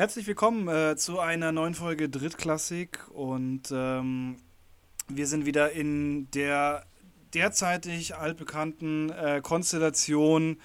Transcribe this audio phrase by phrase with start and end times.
[0.00, 4.36] Herzlich willkommen äh, zu einer neuen Folge Drittklassik und ähm,
[5.08, 6.86] wir sind wieder in der
[7.34, 10.56] derzeitig altbekannten äh, Konstellation.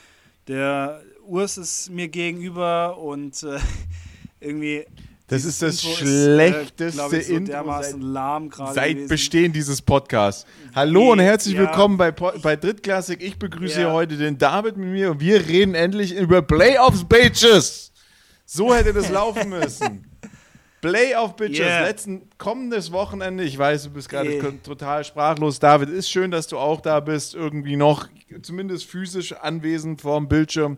[0.47, 3.59] Der Urs ist mir gegenüber und äh,
[4.39, 4.85] irgendwie.
[5.27, 9.07] Das ist das Intro schlechteste ist, äh, ich, so Intro seit, seit.
[9.09, 10.45] Bestehen dieses Podcasts.
[10.73, 11.63] Hallo und herzlich ja.
[11.63, 13.21] willkommen bei, bei Drittklassik.
[13.21, 13.91] Ich begrüße ja.
[13.91, 17.91] heute den David mit mir und wir reden endlich über Playoffs Bitches.
[18.45, 20.11] So hätte das laufen müssen.
[20.81, 21.83] Playoff Bitches, yeah.
[21.83, 23.43] letzten kommendes Wochenende.
[23.43, 24.51] Ich weiß, du bist gerade yeah.
[24.63, 25.59] total sprachlos.
[25.59, 28.07] David, ist schön, dass du auch da bist, irgendwie noch
[28.43, 30.77] zumindest physisch anwesend vor dem Bildschirm.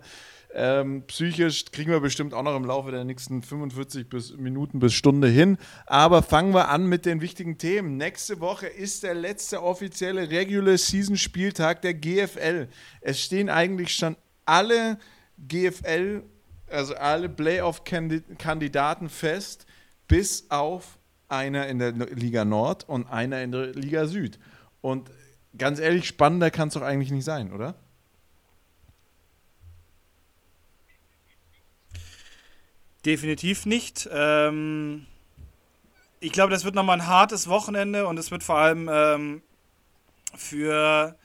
[0.53, 4.93] Ähm, psychisch kriegen wir bestimmt auch noch im Laufe der nächsten 45 bis Minuten bis
[4.93, 5.57] Stunde hin.
[5.85, 7.97] Aber fangen wir an mit den wichtigen Themen.
[7.97, 12.69] Nächste Woche ist der letzte offizielle Regular Season Spieltag der GFL.
[13.01, 14.15] Es stehen eigentlich schon
[14.45, 14.97] alle
[15.37, 16.23] GFL,
[16.69, 19.65] also alle Playoff-Kandidaten fest
[20.07, 24.39] bis auf einer in der Liga Nord und einer in der Liga Süd.
[24.81, 25.09] Und
[25.57, 27.75] ganz ehrlich, spannender kann es doch eigentlich nicht sein, oder?
[33.05, 34.09] Definitiv nicht.
[34.11, 35.05] Ähm,
[36.19, 39.41] ich glaube, das wird nochmal ein hartes Wochenende und es wird vor allem ähm,
[40.35, 41.15] für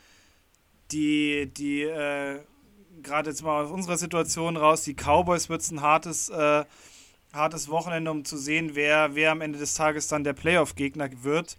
[0.91, 2.39] die, die äh,
[3.03, 6.65] gerade jetzt mal aus unserer Situation raus, die Cowboys wird es ein hartes äh,
[7.33, 11.57] hartes Wochenende, um zu sehen, wer, wer am Ende des Tages dann der Playoff-Gegner wird.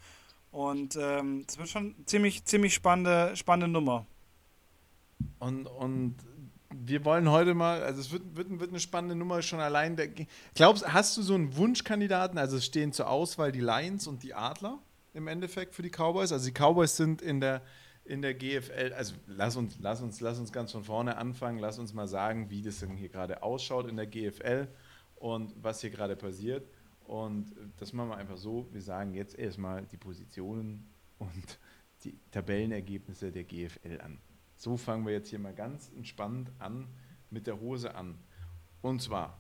[0.53, 4.07] Und ähm, das wird schon ziemlich, ziemlich spannende, spannende Nummer.
[5.41, 6.17] Und, und
[6.73, 9.97] wir wollen heute mal, also es wird, wird, wird eine spannende Nummer schon allein.
[9.97, 10.09] Der,
[10.55, 12.39] glaubst hast du so einen Wunschkandidaten?
[12.39, 14.79] Also es stehen zur Auswahl die Lions und die Adler
[15.13, 16.31] im Endeffekt für die Cowboys.
[16.31, 17.63] Also die Cowboys sind in der,
[18.05, 21.79] in der GFL, also lass uns, lass uns, lass uns ganz von vorne anfangen, lass
[21.79, 24.69] uns mal sagen, wie das denn hier gerade ausschaut in der GFL
[25.17, 26.69] und was hier gerade passiert.
[27.05, 30.87] Und das machen wir einfach so, wir sagen jetzt erstmal die Positionen
[31.19, 31.59] und
[32.05, 34.19] die Tabellenergebnisse der GFL an.
[34.57, 36.87] So fangen wir jetzt hier mal ganz entspannt an
[37.31, 38.19] mit der Hose an.
[38.83, 39.39] Und zwar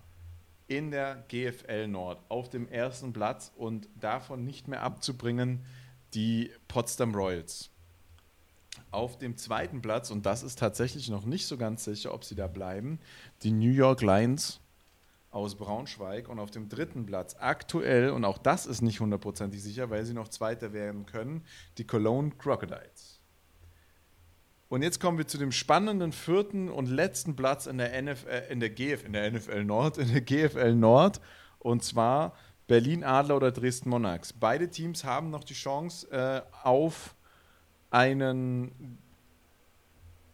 [0.66, 5.64] in der GFL Nord auf dem ersten Platz und davon nicht mehr abzubringen
[6.14, 7.73] die Potsdam Royals.
[8.90, 12.34] Auf dem zweiten Platz, und das ist tatsächlich noch nicht so ganz sicher, ob sie
[12.34, 12.98] da bleiben,
[13.42, 14.60] die New York Lions
[15.30, 19.90] aus Braunschweig und auf dem dritten Platz aktuell, und auch das ist nicht hundertprozentig sicher,
[19.90, 21.44] weil sie noch Zweiter werden können,
[21.76, 23.20] die Cologne Crocodiles.
[24.68, 28.60] Und jetzt kommen wir zu dem spannenden vierten und letzten Platz in der, NFL, in
[28.60, 31.20] der, GF, in der NFL Nord, in der GFL Nord,
[31.58, 32.34] und zwar
[32.66, 34.32] Berlin Adler oder Dresden Monarchs.
[34.32, 37.14] Beide Teams haben noch die Chance äh, auf
[37.94, 38.98] einen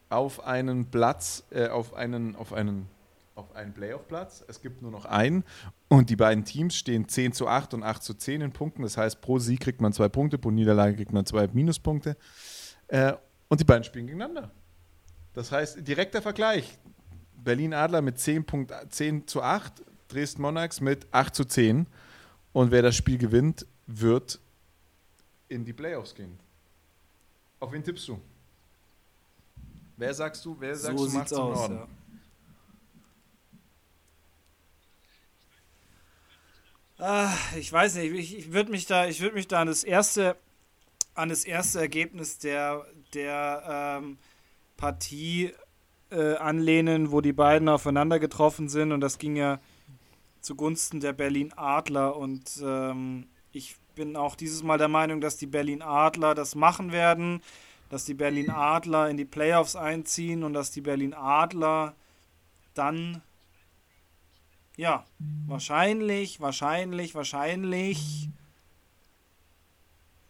[0.09, 2.88] auf einen Platz, äh, auf einen, auf einen
[3.37, 4.44] auf einen Playoff-Platz.
[4.48, 5.44] Es gibt nur noch einen.
[5.88, 8.82] Und die beiden Teams stehen 10 zu 8 und 8 zu 10 in Punkten.
[8.82, 12.16] Das heißt, pro Sieg kriegt man zwei Punkte, pro Niederlage kriegt man zwei Minuspunkte.
[12.88, 13.15] Äh,
[13.48, 14.50] und die beiden spielen gegeneinander.
[15.32, 16.78] Das heißt, direkter Vergleich.
[17.42, 21.87] Berlin Adler mit 10, Punkt, 10 zu 8, Dresden Monarchs mit 8 zu 10.
[22.53, 24.38] Und wer das Spiel gewinnt, wird
[25.48, 26.38] in die Playoffs gehen.
[27.60, 28.19] Auf wen tippst du?
[29.98, 31.76] Wer sagst du, wer sagst so du macht aus, Norden?
[31.76, 31.88] Ja.
[37.03, 39.84] Ah, ich weiß nicht, ich, ich würde mich da, ich würde mich da an das
[39.84, 40.37] erste,
[41.15, 44.19] an das erste Ergebnis der, der ähm,
[44.77, 45.53] Partie
[46.10, 49.60] äh, anlehnen, wo die beiden aufeinander getroffen sind und das ging ja
[50.41, 55.46] zugunsten der Berlin Adler und ähm, ich bin auch dieses Mal der Meinung, dass die
[55.46, 57.42] Berlin Adler das machen werden,
[57.90, 61.92] dass die Berlin Adler in die Playoffs einziehen und dass die Berlin Adler
[62.72, 63.20] dann
[64.78, 65.04] ja,
[65.46, 68.30] wahrscheinlich, wahrscheinlich, wahrscheinlich.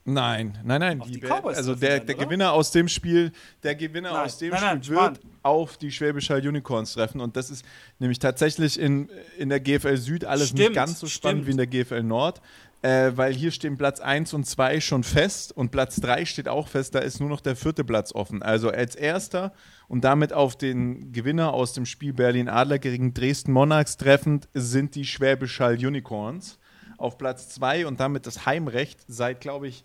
[0.04, 1.02] Nein, nein, nein.
[1.06, 3.30] Die, die also der, der Gewinner aus dem Spiel,
[3.62, 5.32] der Gewinner nein, aus dem nein, nein, Spiel wird Mann.
[5.42, 7.20] auf die Schwäbische Unicorns treffen.
[7.20, 7.64] Und das ist
[8.00, 9.08] nämlich tatsächlich in,
[9.38, 11.46] in der GFL Süd alles stimmt, nicht ganz so spannend stimmt.
[11.46, 12.40] wie in der GFL Nord
[12.82, 16.68] äh, weil hier stehen Platz 1 und 2 schon fest und Platz 3 steht auch
[16.68, 18.42] fest, da ist nur noch der vierte Platz offen.
[18.42, 19.52] Also als erster
[19.88, 24.94] und damit auf den Gewinner aus dem Spiel Berlin Adler gegen Dresden Monarchs treffend sind
[24.94, 26.58] die Schwäbisch Hall Unicorns
[26.96, 29.84] auf Platz 2 und damit das Heimrecht seit, glaube ich,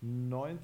[0.00, 0.60] 19,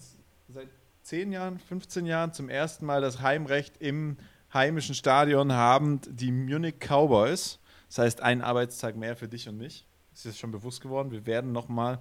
[0.48, 0.68] seit
[1.02, 4.16] 10 Jahren, 15 Jahren zum ersten Mal das Heimrecht im
[4.52, 7.58] heimischen Stadion haben die Munich Cowboys.
[7.88, 9.84] Das heißt, ein Arbeitstag mehr für dich und mich.
[10.14, 11.10] Ist jetzt schon bewusst geworden.
[11.10, 11.98] Wir werden noch mal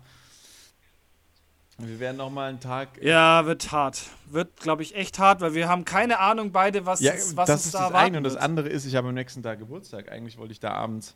[1.80, 3.02] wir werden noch mal einen Tag.
[3.02, 4.04] Ja, wird hart.
[4.28, 7.50] Wird, glaube ich, echt hart, weil wir haben keine Ahnung beide, was, ja, was das
[7.50, 10.12] uns ist da das eine und das andere ist, ich habe am nächsten Tag Geburtstag.
[10.12, 11.16] Eigentlich wollte ich da abends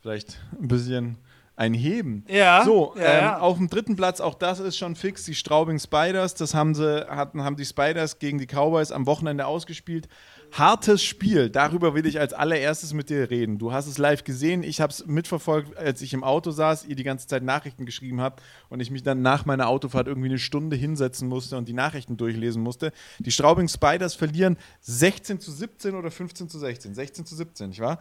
[0.00, 1.16] vielleicht ein bisschen
[1.54, 2.24] ein Heben.
[2.28, 2.64] Ja.
[2.64, 3.38] So, ja, ähm, ja.
[3.38, 6.34] auf dem dritten Platz, auch das ist schon fix, die Straubing Spiders.
[6.34, 10.08] Das haben sie, hatten, haben die Spiders gegen die Cowboys am Wochenende ausgespielt.
[10.52, 13.58] Hartes Spiel, darüber will ich als allererstes mit dir reden.
[13.58, 16.96] Du hast es live gesehen, ich habe es mitverfolgt, als ich im Auto saß, ihr
[16.96, 20.38] die ganze Zeit Nachrichten geschrieben habt und ich mich dann nach meiner Autofahrt irgendwie eine
[20.38, 22.92] Stunde hinsetzen musste und die Nachrichten durchlesen musste.
[23.18, 26.94] Die Straubing Spiders verlieren 16 zu 17 oder 15 zu 16?
[26.94, 28.00] 16 zu 17, nicht wahr?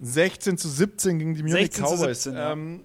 [0.00, 2.22] 16 zu 17 gegen die Munich 16 zu Cowboys.
[2.24, 2.52] 17, ja.
[2.52, 2.84] ähm,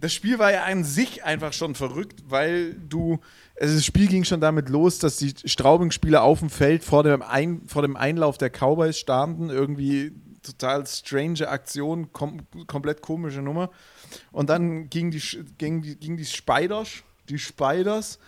[0.00, 3.20] das Spiel war ja an sich einfach schon verrückt, weil du,
[3.60, 7.22] also das Spiel ging schon damit los, dass die Straubing-Spieler auf dem Feld vor dem,
[7.22, 10.12] Ein, vor dem Einlauf der Cowboys standen, irgendwie
[10.42, 13.70] total strange Aktion, kom komplett komische Nummer.
[14.32, 15.22] Und dann ging die,
[15.58, 18.18] ging die, ging die Spiders, die Spiders,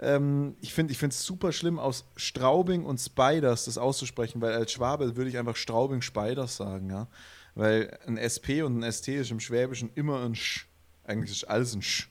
[0.00, 5.16] ähm, ich finde es super schlimm, aus Straubing und Spiders das auszusprechen, weil als Schwabe
[5.16, 7.08] würde ich einfach Straubing-Spiders sagen, ja.
[7.54, 10.66] Weil ein SP und ein ST ist im Schwäbischen immer ein Sch.
[11.12, 12.08] Eigentlich ist alles ein Sch.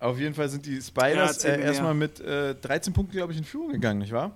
[0.00, 3.32] Auf jeden Fall sind die Ja, Spiders erzähl äh, erstmal mit äh, 13 Punkten, glaube
[3.32, 4.34] ich, in Führung gegangen, nicht wahr?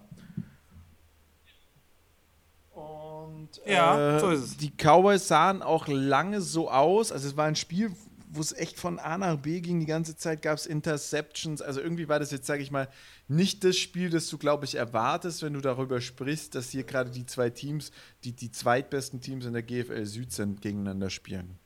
[2.73, 4.57] Und Ja, äh, so ist es.
[4.59, 7.13] die Cowboys sahen auch lange so aus.
[7.13, 7.93] Also es war ein Spiel,
[8.29, 9.81] wo es echt von A nach B ging.
[9.81, 11.63] Die ganze Zeit gab es Interceptions.
[11.63, 12.89] Also irgendwie war das jetzt, sage ich mal,
[13.29, 17.11] nicht das Spiel, das du, glaube ich, erwartest, wenn du darüber sprichst, dass hier gerade
[17.11, 17.91] die zwei Teams,
[18.25, 21.59] die die zweitbesten Teams in der GFL Süd sind, gegeneinander spielen.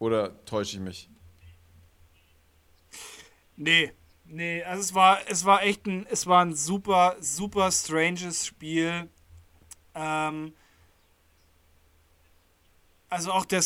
[0.00, 1.10] Oder täusche ich mich?
[3.56, 3.92] Nee,
[4.24, 9.08] nee, also es war, es war echt ein, es war ein super, super stranges Spiel.
[9.94, 10.54] Ähm,
[13.10, 13.62] also auch der,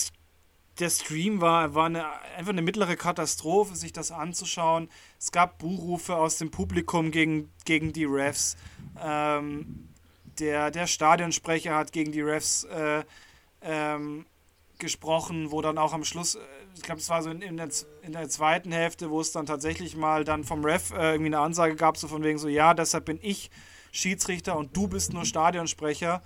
[0.81, 2.05] der Stream war, war eine,
[2.37, 4.89] einfach eine mittlere Katastrophe, sich das anzuschauen.
[5.21, 8.57] Es gab Buhrufe aus dem Publikum gegen, gegen die Refs.
[9.01, 9.89] Ähm,
[10.41, 13.05] der, der Stadionsprecher hat gegen die Refs äh,
[13.63, 14.27] ähm,
[14.79, 16.41] gesprochen, wo dann auch am Schluss, äh,
[16.75, 17.69] ich glaube, es war so in, in, der,
[18.03, 21.41] in der zweiten Hälfte, wo es dann tatsächlich mal dann vom Ref äh, irgendwie eine
[21.41, 23.51] Ansage gab, so von wegen so, ja, deshalb bin ich
[23.93, 26.23] Schiedsrichter und du bist nur Stadionsprecher.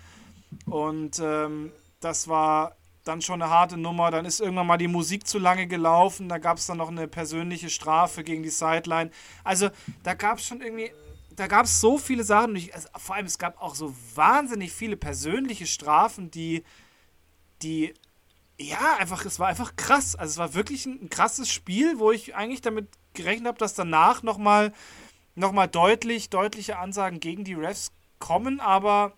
[0.67, 4.11] Und ähm, das war dann schon eine harte Nummer.
[4.11, 6.29] Dann ist irgendwann mal die Musik zu lange gelaufen.
[6.29, 9.11] Da gab es dann noch eine persönliche Strafe gegen die Sideline.
[9.45, 9.69] Also
[10.03, 10.91] da gab es schon irgendwie,
[11.37, 12.57] da gab es so viele Sachen.
[12.57, 16.65] Ich, also, vor allem, es gab auch so wahnsinnig viele persönliche Strafen, die,
[17.63, 17.95] die
[18.61, 20.17] ja, einfach, es war einfach krass.
[20.17, 23.75] Also es war wirklich ein, ein krasses Spiel, wo ich eigentlich damit gerechnet habe, dass
[23.75, 24.73] danach nochmal
[25.35, 29.13] noch mal deutlich, deutliche Ansagen gegen die Refs kommen, aber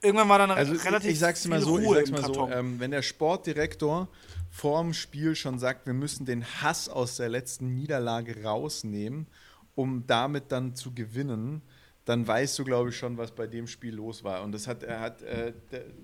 [0.00, 2.14] irgendwann war dann Also relativ ich, ich sag's dir mal so, ich Ruhe sag's im
[2.14, 4.08] mal so ähm, wenn der Sportdirektor
[4.50, 9.26] vorm Spiel schon sagt, wir müssen den Hass aus der letzten Niederlage rausnehmen,
[9.74, 11.62] um damit dann zu gewinnen,
[12.06, 14.42] dann weißt du, glaube ich, schon, was bei dem Spiel los war.
[14.44, 15.52] Und das hat, er hat, äh,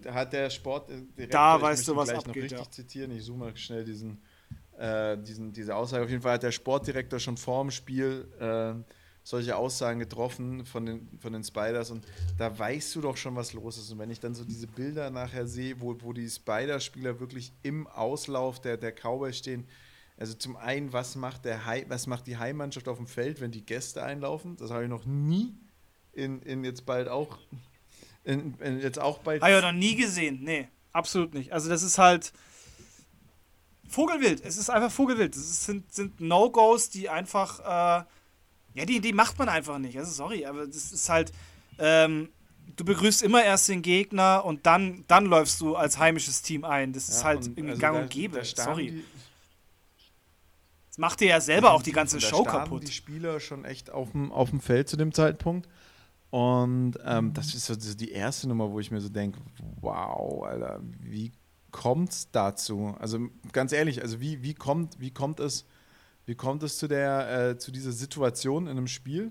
[0.02, 2.70] der, hat der Sportdirektor, Da ich weißt möchte du, was gleich abgeht, noch richtig ja.
[2.70, 4.20] zitieren, ich zoome mal schnell diesen,
[4.76, 6.02] äh, diesen, diese Aussage.
[6.02, 8.74] Auf jeden Fall hat der Sportdirektor schon vorm Spiel äh,
[9.22, 12.04] solche Aussagen getroffen von den, von den Spiders und
[12.36, 13.92] da weißt du doch schon, was los ist.
[13.92, 17.86] Und wenn ich dann so diese Bilder nachher sehe, wo, wo die Spider-Spieler wirklich im
[17.86, 19.68] Auslauf der, der Cowboys stehen,
[20.16, 23.64] also zum einen, was macht, der was macht die Heimmannschaft auf dem Feld, wenn die
[23.64, 24.56] Gäste einlaufen?
[24.56, 25.54] Das habe ich noch nie
[26.12, 27.38] in, in jetzt bald auch,
[28.24, 30.40] in, in jetzt auch bald ich auch noch nie gesehen.
[30.42, 31.52] Nee, absolut nicht.
[31.52, 32.32] Also das ist halt
[33.88, 34.42] Vogelwild.
[34.44, 35.36] Es ist einfach Vogelwild.
[35.36, 38.04] Es sind, sind No-Gos, die einfach, äh,
[38.74, 39.98] ja, die, die macht man einfach nicht.
[39.98, 41.32] Also sorry, aber das ist halt,
[41.78, 42.30] ähm,
[42.76, 46.92] du begrüßt immer erst den Gegner und dann, dann läufst du als heimisches Team ein.
[46.94, 48.38] Das ist Ja, halt irgendwie also gang da- und gäbe.
[48.38, 49.04] da Sorry.
[50.88, 52.86] Das macht dir ja selber auch die ganze Show kaputt.
[52.86, 55.68] die Spieler schon echt auf dem, auf dem Feld zu dem Zeitpunkt.
[56.32, 59.38] Und ähm, das ist so die erste Nummer, wo ich mir so denke,
[59.82, 61.30] wow, Alter, wie
[61.70, 62.96] kommt's dazu?
[62.98, 65.66] Also ganz ehrlich, also wie, wie, kommt, wie kommt es,
[66.24, 69.30] wie kommt es zu der, äh, zu dieser Situation in einem Spiel?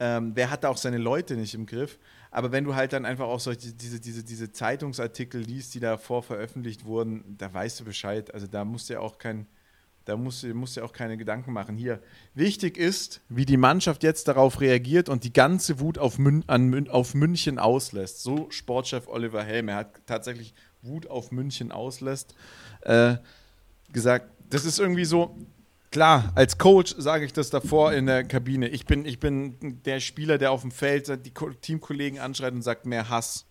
[0.00, 1.98] Ähm, wer hat da auch seine Leute nicht im Griff?
[2.30, 6.22] Aber wenn du halt dann einfach auch solche, diese, diese, diese Zeitungsartikel liest, die davor
[6.22, 8.34] veröffentlicht wurden, da weißt du Bescheid.
[8.34, 9.46] Also da musst du ja auch kein,
[10.04, 11.76] da musst du, musst ja auch keine Gedanken machen.
[11.76, 12.02] Hier,
[12.34, 16.88] wichtig ist, wie die Mannschaft jetzt darauf reagiert und die ganze Wut auf, Mün an
[16.88, 18.22] auf München auslässt.
[18.22, 19.68] So Sportchef Oliver Helm.
[19.68, 22.34] Er hat tatsächlich Wut auf München auslässt.
[22.82, 23.16] Äh,
[23.92, 25.36] gesagt, das ist irgendwie so,
[25.90, 28.68] klar, als Coach sage ich das davor in der Kabine.
[28.68, 32.62] Ich bin, ich bin der Spieler, der auf dem Feld die Ko- Teamkollegen anschreit und
[32.62, 33.46] sagt, mehr Hass.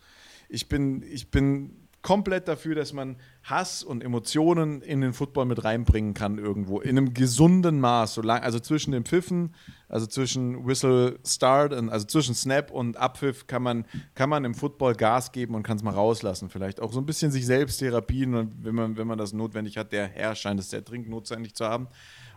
[0.50, 5.64] Ich bin, ich bin komplett dafür, dass man Hass und Emotionen in den Football mit
[5.64, 6.80] reinbringen kann irgendwo.
[6.80, 8.16] In einem gesunden Maß.
[8.16, 9.54] So lang, also zwischen den Pfiffen,
[9.88, 14.56] also zwischen Whistle Start, und, also zwischen Snap und Abpfiff kann man, kann man im
[14.56, 16.50] Football Gas geben und kann es mal rauslassen.
[16.50, 19.92] Vielleicht auch so ein bisschen sich selbst therapien, wenn man, wenn man das notwendig hat.
[19.92, 21.88] Der Herr scheint es sehr dringend notwendig zu haben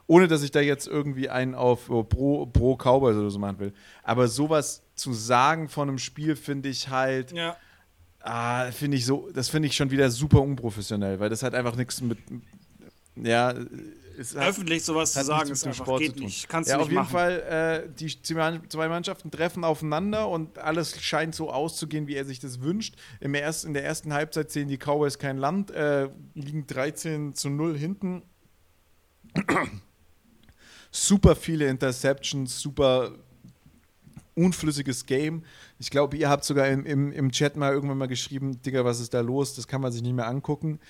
[0.06, 3.59] ohne dass ich da jetzt irgendwie einen auf oh, pro, pro Cowboys oder so machen
[3.59, 3.73] will.
[4.02, 7.33] Aber sowas zu sagen von einem Spiel finde ich halt.
[7.33, 7.56] Ja.
[8.26, 11.76] Ah, finde ich so, das finde ich schon wieder super unprofessionell, weil das hat einfach
[11.76, 12.16] nichts mit.
[13.16, 13.54] Ja,
[14.35, 16.49] öffentlich hat, sowas zu sagen, ist einfach Sport geht nicht.
[16.49, 17.12] Kannst ja, du nicht auf jeden machen.
[17.12, 22.40] Fall, äh, die zwei Mannschaften treffen aufeinander und alles scheint so auszugehen, wie er sich
[22.40, 22.95] das wünscht.
[23.21, 27.50] Im erst, in der ersten Halbzeit sehen die Cowboys kein Land, äh, liegen 13 zu
[27.50, 28.23] 0 hinten.
[30.90, 33.12] super viele Interceptions, super
[34.35, 35.45] unflüssiges Game.
[35.85, 39.00] Ich glaube, ihr habt sogar im, im, im Chat mal irgendwann mal geschrieben, Digga, was
[39.00, 39.55] ist da los?
[39.55, 40.81] Das kann man sich nicht mehr angucken.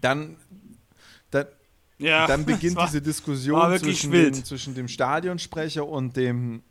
[0.00, 0.36] Dann,
[1.32, 1.46] dann,
[1.98, 6.62] ja, dann beginnt diese Diskussion zwischen dem, zwischen dem, Stadionsprecher und dem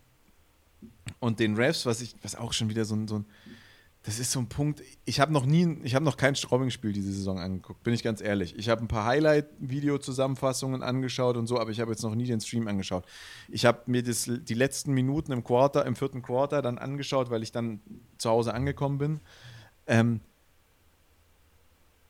[1.19, 3.25] und den Refs, was ich, was auch schon wieder so ein, so ein
[4.03, 4.81] das ist so ein Punkt.
[5.05, 8.19] Ich habe noch nie, ich habe noch kein Straubing-Spiel diese Saison angeguckt, bin ich ganz
[8.19, 8.57] ehrlich.
[8.57, 12.41] Ich habe ein paar Highlight-Video-Zusammenfassungen angeschaut und so, aber ich habe jetzt noch nie den
[12.41, 13.05] Stream angeschaut.
[13.47, 17.43] Ich habe mir das, die letzten Minuten im Quarter, im vierten Quarter dann angeschaut, weil
[17.43, 17.79] ich dann
[18.17, 19.19] zu Hause angekommen bin.
[19.87, 20.19] Ähm,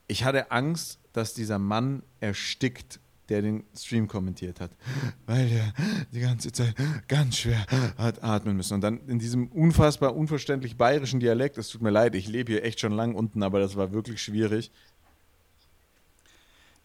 [0.07, 2.99] ich hatte Angst, dass dieser Mann erstickt
[3.33, 4.71] der den Stream kommentiert hat,
[5.25, 5.73] weil er
[6.11, 6.75] die ganze Zeit
[7.07, 7.65] ganz schwer
[7.97, 8.75] hat atmen müssen.
[8.75, 12.63] Und dann in diesem unfassbar unverständlich bayerischen Dialekt, es tut mir leid, ich lebe hier
[12.63, 14.71] echt schon lang unten, aber das war wirklich schwierig.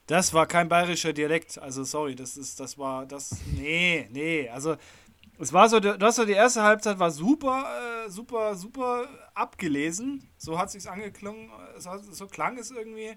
[0.06, 4.76] Das war kein bayerischer Dialekt, also sorry, das ist, das war, das, nee, nee, also
[5.38, 7.66] es war so, du hast so die erste Halbzeit war super,
[8.06, 13.16] äh, super, super abgelesen, so hat sich's angeklungen, so, so klang es irgendwie.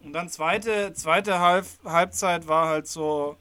[0.00, 3.36] Und dann zweite, zweite Halb Halbzeit war halt so,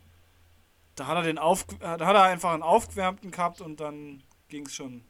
[0.96, 4.66] da hat er den auf, da hat er einfach einen aufgewärmten gehabt und dann ging
[4.66, 5.04] es schon,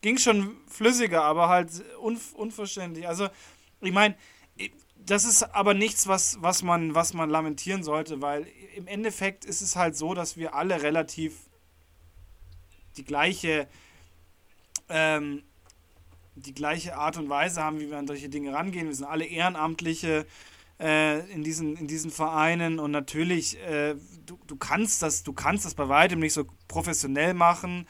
[0.00, 1.70] ging schon flüssiger, aber halt
[2.02, 3.06] un, unverständlich.
[3.06, 3.28] Also
[3.80, 4.16] ich meine,
[4.96, 9.62] das ist aber nichts, was, was, man, was man lamentieren sollte, weil im Endeffekt ist
[9.62, 11.48] es halt so, dass wir alle relativ
[12.96, 13.68] die gleiche,
[14.88, 15.44] ähm,
[16.34, 18.88] die gleiche Art und Weise haben, wie wir an solche Dinge rangehen.
[18.88, 20.26] Wir sind alle Ehrenamtliche
[20.80, 23.94] äh, in, diesen, in diesen Vereinen und natürlich, äh,
[24.26, 27.86] du, du kannst das, du kannst das bei weitem nicht so professionell machen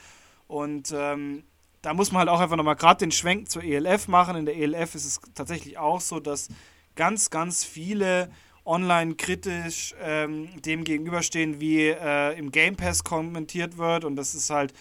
[0.46, 1.44] und ähm,
[1.82, 4.36] da muss man halt auch einfach nochmal gerade den Schwenk zur ELF machen.
[4.36, 6.48] In der ELF ist es tatsächlich auch so, dass
[6.96, 8.30] ganz, ganz viele
[8.64, 14.04] online kritisch ähm, dem gegenüberstehen, wie äh, im Game Pass kommentiert wird.
[14.04, 14.74] Und das ist halt,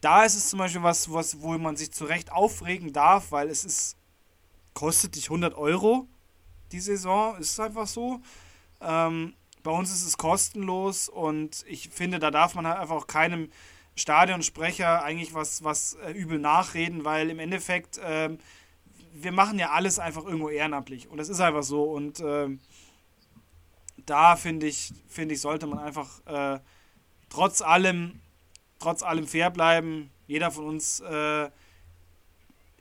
[0.00, 3.48] da ist es zum Beispiel was, was wo man sich zu Recht aufregen darf, weil
[3.48, 3.96] es ist,
[4.74, 6.06] kostet dich 100 Euro
[6.72, 7.36] die Saison.
[7.38, 8.20] Ist einfach so.
[8.80, 13.50] Ähm, bei uns ist es kostenlos und ich finde, da darf man halt einfach keinem
[13.96, 18.30] Stadionsprecher eigentlich was, was äh, übel nachreden, weil im Endeffekt, äh,
[19.12, 22.48] wir machen ja alles einfach irgendwo ehrenamtlich und das ist einfach so und äh,
[24.06, 26.60] da finde ich, finde ich, sollte man einfach äh,
[27.28, 28.20] trotz allem,
[28.78, 30.10] trotz allem fair bleiben.
[30.26, 31.50] Jeder von uns äh,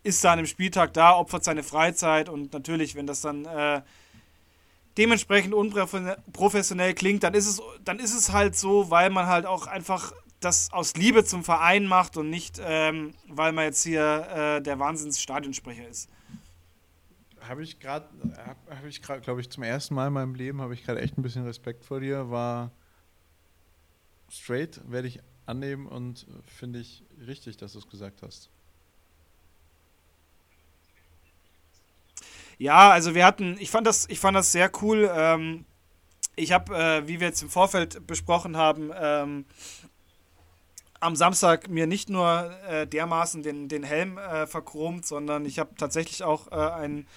[0.08, 3.82] ist da an dem Spieltag da, opfert seine Freizeit und natürlich, wenn das dann äh,
[4.98, 9.68] dementsprechend unprofessionell klingt, dann ist, es, dann ist es halt so, weil man halt auch
[9.68, 14.62] einfach das aus Liebe zum Verein macht und nicht, ähm, weil man jetzt hier äh,
[14.62, 16.10] der Wahnsinnsstadionsprecher ist.
[17.42, 18.08] Habe ich gerade,
[18.46, 21.02] habe hab ich gerade, glaube ich, zum ersten Mal in meinem Leben habe ich gerade
[21.02, 22.30] echt ein bisschen Respekt vor dir.
[22.30, 22.72] War
[24.30, 28.50] straight, werde ich annehmen und finde ich richtig, dass du es gesagt hast.
[32.58, 35.10] Ja, also wir hatten, ich fand das, ich fand das sehr cool.
[35.14, 35.66] Ähm,
[36.36, 39.46] ich habe, äh, wie wir jetzt im Vorfeld besprochen haben, ähm,
[41.00, 45.76] am Samstag mir nicht nur äh, dermaßen den, den Helm äh, verchromt, sondern ich habe
[45.76, 47.08] tatsächlich auch äh, ein,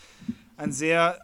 [0.57, 1.21] ein sehr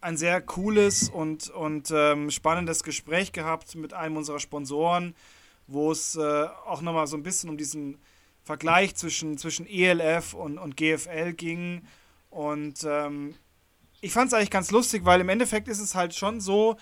[0.00, 5.14] ein sehr cooles und, und ähm, spannendes Gespräch gehabt mit einem unserer Sponsoren,
[5.66, 7.98] wo es äh, auch nochmal so ein bisschen um diesen
[8.44, 11.82] Vergleich zwischen, zwischen ELF und, und GFL ging.
[12.30, 13.34] Und ähm,
[14.00, 16.76] ich fand es eigentlich ganz lustig, weil im Endeffekt ist es halt schon so,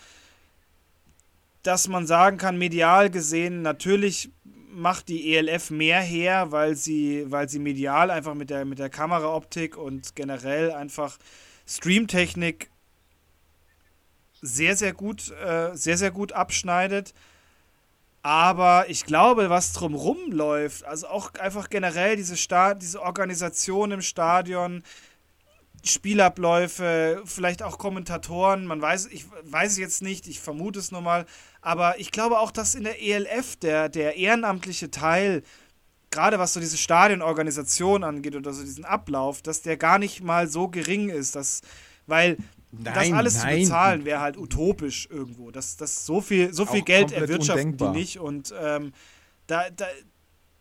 [1.62, 4.30] dass man sagen kann, medial gesehen, natürlich
[4.70, 8.90] macht die ELF mehr her, weil sie, weil sie medial einfach mit der, mit der
[8.90, 11.16] Kameraoptik und generell einfach
[11.66, 12.70] Streamtechnik
[14.42, 17.14] sehr, sehr gut, äh, sehr, sehr gut abschneidet.
[18.22, 24.02] Aber ich glaube, was drumrum läuft, also auch einfach generell diese, Sta diese Organisation im
[24.02, 24.82] Stadion,
[25.84, 31.00] Spielabläufe, vielleicht auch Kommentatoren, man weiß, ich weiß es jetzt nicht, ich vermute es nur
[31.00, 31.26] mal,
[31.60, 35.42] aber ich glaube auch, dass in der ELF der, der ehrenamtliche Teil,
[36.10, 40.48] gerade was so diese Stadionorganisation angeht oder so diesen Ablauf, dass der gar nicht mal
[40.48, 41.60] so gering ist, dass,
[42.06, 42.36] weil
[42.72, 43.54] nein, das alles nein.
[43.54, 45.50] zu bezahlen wäre halt utopisch irgendwo.
[45.50, 47.92] Das, das so viel, so viel Geld erwirtschaften undenkbar.
[47.92, 48.92] die nicht und ähm,
[49.46, 49.86] da, da,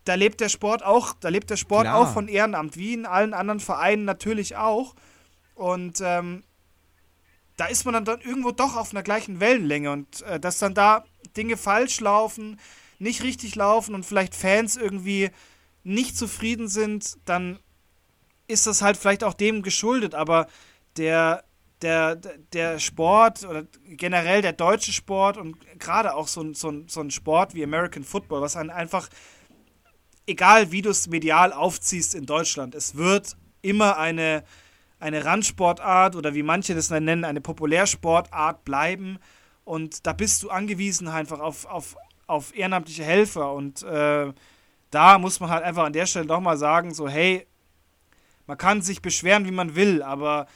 [0.06, 1.98] da lebt der Sport auch, da lebt der Sport Klar.
[1.98, 4.94] auch von Ehrenamt, wie in allen anderen Vereinen natürlich auch.
[5.56, 6.44] Und ähm,
[7.56, 11.04] da ist man dann, irgendwo doch auf einer gleichen Wellenlänge und äh, dass dann da
[11.36, 12.60] Dinge falsch laufen,
[12.98, 15.30] nicht richtig laufen und vielleicht Fans irgendwie
[15.82, 17.58] nicht zufrieden sind, dann
[18.48, 20.46] ist das halt vielleicht auch dem geschuldet, aber
[20.98, 21.44] der,
[21.80, 27.10] der, der Sport oder generell der deutsche Sport und gerade auch so, so, so ein
[27.10, 29.08] Sport wie American Football, was einen einfach,
[30.26, 34.44] egal wie du es medial aufziehst in Deutschland, es wird immer eine,
[34.98, 39.18] eine Randsportart oder wie manche das nennen, eine Populärsportart bleiben.
[39.64, 43.52] Und da bist du angewiesen einfach auf, auf, auf ehrenamtliche Helfer.
[43.52, 44.32] Und äh,
[44.90, 47.46] da muss man halt einfach an der Stelle doch mal sagen, so hey,
[48.46, 50.46] man kann sich beschweren, wie man will, aber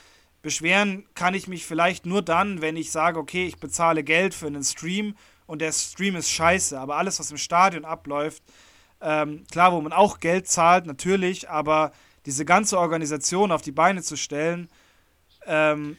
[0.41, 4.47] beschweren kann ich mich vielleicht nur dann, wenn ich sage, okay, ich bezahle Geld für
[4.47, 6.79] einen Stream und der Stream ist scheiße.
[6.79, 8.41] Aber alles, was im Stadion abläuft,
[9.01, 11.91] ähm, klar, wo man auch Geld zahlt, natürlich, aber
[12.25, 14.69] diese ganze Organisation auf die Beine zu stellen,
[15.47, 15.95] ähm,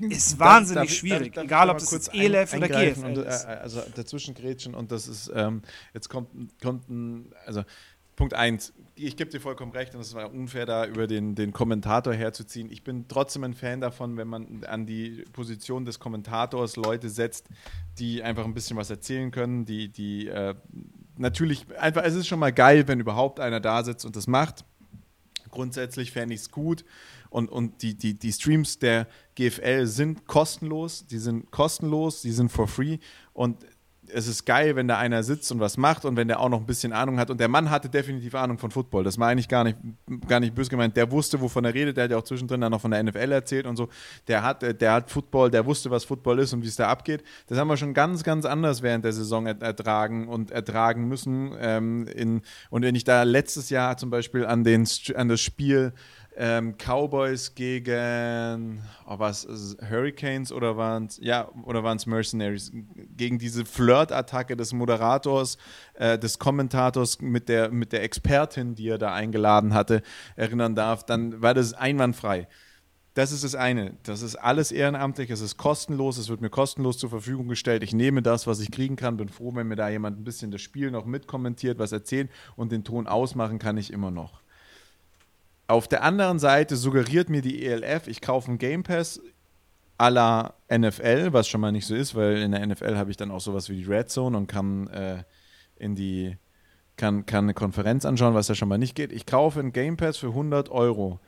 [0.00, 3.44] ist wahnsinnig darf, schwierig, darf, darf egal ob das jetzt ELF oder GFL und, ist.
[3.44, 5.62] Äh, also dazwischen grätschen und das ist, ähm,
[5.92, 6.30] jetzt kommt,
[6.62, 7.62] kommt ein, also
[8.16, 11.54] Punkt 1, ich gebe dir vollkommen recht und es war unfair, da über den, den
[11.54, 12.70] Kommentator herzuziehen.
[12.70, 17.48] Ich bin trotzdem ein Fan davon, wenn man an die Position des Kommentators Leute setzt,
[17.98, 20.54] die einfach ein bisschen was erzählen können, die, die äh,
[21.16, 24.66] natürlich einfach, es ist schon mal geil, wenn überhaupt einer da sitzt und das macht.
[25.50, 26.84] Grundsätzlich fände ich es gut.
[27.30, 31.06] Und, und die, die, die Streams der GFL sind kostenlos.
[31.06, 32.98] Die sind kostenlos, die sind for free.
[33.32, 33.56] Und
[34.14, 36.60] es ist geil, wenn da einer sitzt und was macht und wenn der auch noch
[36.60, 37.30] ein bisschen Ahnung hat.
[37.30, 39.04] Und der Mann hatte definitiv Ahnung von Football.
[39.04, 39.78] Das war eigentlich gar nicht,
[40.26, 40.96] gar nicht böse gemeint.
[40.96, 41.96] Der wusste, wovon er redet.
[41.96, 43.88] Der hat ja auch zwischendrin dann noch von der NFL erzählt und so.
[44.28, 47.22] Der hat, der hat Football, der wusste, was Football ist und wie es da abgeht.
[47.46, 51.52] Das haben wir schon ganz, ganz anders während der Saison ertragen und ertragen müssen.
[51.60, 55.92] Ähm, in, und wenn ich da letztes Jahr zum Beispiel an, den, an das Spiel
[56.36, 59.46] ähm, Cowboys gegen oh, was,
[59.88, 62.72] Hurricanes oder waren es ja oder waren es Mercenaries
[63.16, 65.58] gegen diese Flirt-Attacke des Moderators,
[65.94, 70.02] äh, des Kommentators mit der mit der Expertin, die er da eingeladen hatte,
[70.36, 72.46] erinnern darf, dann war das einwandfrei.
[73.14, 73.96] Das ist das eine.
[74.04, 77.82] Das ist alles ehrenamtlich, es ist kostenlos, es wird mir kostenlos zur Verfügung gestellt.
[77.82, 80.52] Ich nehme das, was ich kriegen kann, bin froh, wenn mir da jemand ein bisschen
[80.52, 84.42] das Spiel noch mitkommentiert, was erzählt und den Ton ausmachen kann ich immer noch.
[85.70, 89.20] Auf der anderen Seite suggeriert mir die ELF, ich kaufe einen Game Pass
[89.98, 93.16] à la NFL, was schon mal nicht so ist, weil in der NFL habe ich
[93.16, 95.22] dann auch sowas wie die Red Zone und kann äh,
[95.76, 96.36] in die
[96.96, 99.12] kann, kann eine Konferenz anschauen, was ja schon mal nicht geht.
[99.12, 101.20] Ich kaufe einen Game Pass für 100 Euro.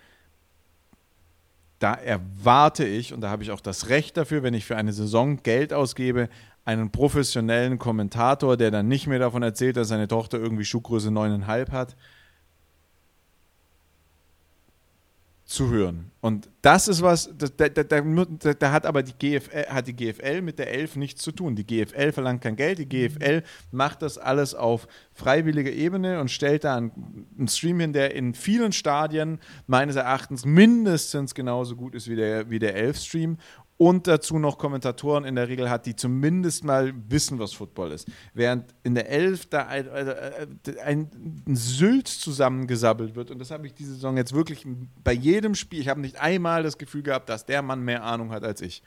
[1.78, 4.92] Da erwarte ich, und da habe ich auch das Recht dafür, wenn ich für eine
[4.92, 6.28] Saison Geld ausgebe,
[6.64, 11.70] einen professionellen Kommentator, der dann nicht mehr davon erzählt, dass seine Tochter irgendwie Schuhgröße 9,5
[11.70, 11.96] hat,
[15.52, 16.10] zu hören.
[16.20, 20.40] Und das ist was, da, da, da, da, hat aber die GFL, hat die GFL
[20.40, 21.56] mit der Elf nichts zu tun.
[21.56, 26.64] Die GFL verlangt kein Geld, die GFL macht das alles auf freiwilliger Ebene und stellt
[26.64, 32.08] da einen, einen Stream hin, der in vielen Stadien meines Erachtens mindestens genauso gut ist
[32.08, 33.36] wie der, wie der Elf-Stream
[33.82, 38.08] und dazu noch Kommentatoren in der Regel hat, die zumindest mal wissen, was Football ist.
[38.32, 39.88] Während in der Elf da ein,
[40.84, 41.10] ein,
[41.46, 44.64] ein Sylt zusammengesabbelt wird und das habe ich diese Saison jetzt wirklich
[45.02, 48.30] bei jedem Spiel, ich habe nicht einmal das Gefühl gehabt, dass der Mann mehr Ahnung
[48.30, 48.84] hat als ich.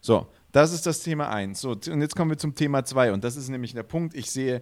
[0.00, 1.60] So, das ist das Thema 1.
[1.60, 4.28] So, und jetzt kommen wir zum Thema 2 und das ist nämlich der Punkt, ich
[4.28, 4.60] sehe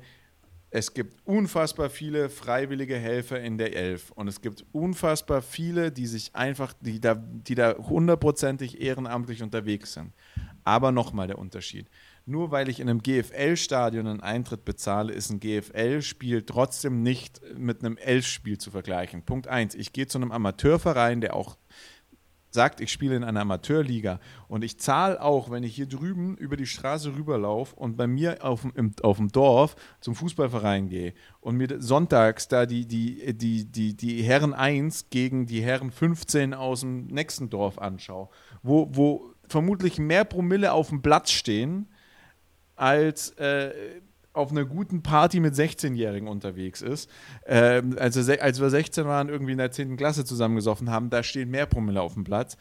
[0.70, 6.06] es gibt unfassbar viele freiwillige Helfer in der Elf und es gibt unfassbar viele, die
[6.06, 10.12] sich einfach, die da, die da hundertprozentig ehrenamtlich unterwegs sind.
[10.64, 11.88] Aber nochmal der Unterschied.
[12.26, 17.82] Nur weil ich in einem GFL-Stadion einen Eintritt bezahle, ist ein GFL-Spiel trotzdem nicht mit
[17.82, 19.22] einem Elf-Spiel zu vergleichen.
[19.22, 19.74] Punkt 1.
[19.74, 21.56] Ich gehe zu einem Amateurverein, der auch
[22.50, 26.56] sagt, ich spiele in einer Amateurliga und ich zahle auch, wenn ich hier drüben über
[26.56, 31.56] die Straße rüberlaufe und bei mir auf dem, auf dem Dorf zum Fußballverein gehe und
[31.56, 36.80] mir sonntags da die, die, die, die, die Herren 1 gegen die Herren 15 aus
[36.80, 38.28] dem nächsten Dorf anschaue,
[38.62, 41.88] wo, wo vermutlich mehr Promille auf dem Platz stehen
[42.76, 43.72] als äh,
[44.38, 47.10] auf einer guten Party mit 16-Jährigen unterwegs ist.
[47.46, 49.96] Ähm, also als wir 16 waren, irgendwie in der 10.
[49.96, 52.56] Klasse zusammengesoffen haben, da stehen mehr Promille auf dem Platz.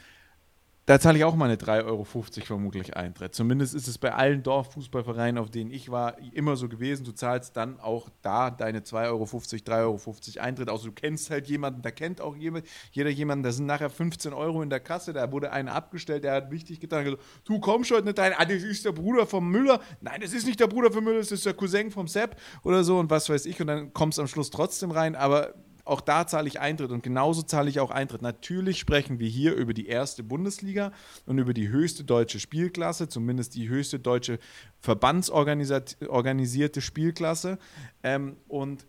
[0.88, 3.36] Da zahle ich auch mal eine 3,50 Euro vermutlich Eintritt.
[3.36, 7.04] Zumindest ist es bei allen Dorffußballvereinen, auf denen ich war, immer so gewesen.
[7.04, 10.70] Du zahlst dann auch da deine 2,50 Euro, 3,50 Euro Eintritt.
[10.70, 14.32] Außer du kennst halt jemanden, da kennt auch jemand, jeder jemanden, da sind nachher 15
[14.32, 17.92] Euro in der Kasse, da wurde einer abgestellt, der hat wichtig getan, gesagt, du kommst
[17.92, 19.82] heute nicht rein, ah, das ist der Bruder vom Müller.
[20.00, 22.86] Nein, das ist nicht der Bruder vom Müller, das ist der Cousin vom Sepp oder
[22.86, 23.60] so und was weiß ich.
[23.60, 25.54] Und dann kommst du am Schluss trotzdem rein, aber
[25.88, 28.22] auch da zahle ich Eintritt und genauso zahle ich auch Eintritt.
[28.22, 30.92] Natürlich sprechen wir hier über die erste Bundesliga
[31.26, 34.40] und über die höchste deutsche Spielklasse, zumindest die höchste deutsche
[34.82, 37.58] verbandsorganisierte Spielklasse.
[38.04, 38.86] Ähm, und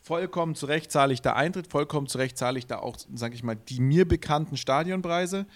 [0.00, 3.34] vollkommen zu Recht zahle ich da Eintritt, vollkommen zu Recht zahle ich da auch, sage
[3.34, 5.46] ich mal, die mir bekannten Stadionpreise.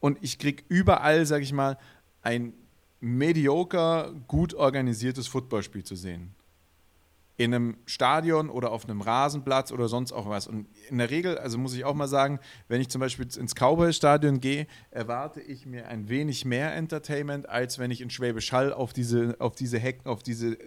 [0.00, 1.78] Und ich kriege überall, sage ich mal,
[2.22, 2.54] ein
[3.00, 6.34] mediocre, gut organisiertes Footballspiel zu sehen
[7.36, 10.46] in einem Stadion oder auf einem Rasenplatz oder sonst auch was.
[10.46, 13.54] Und in der Regel, also muss ich auch mal sagen, wenn ich zum Beispiel ins
[13.54, 18.72] Cowboy-Stadion gehe, erwarte ich mir ein wenig mehr Entertainment, als wenn ich in Schwäbisch Hall
[18.72, 20.58] auf diese, auf diese Hecken, auf diese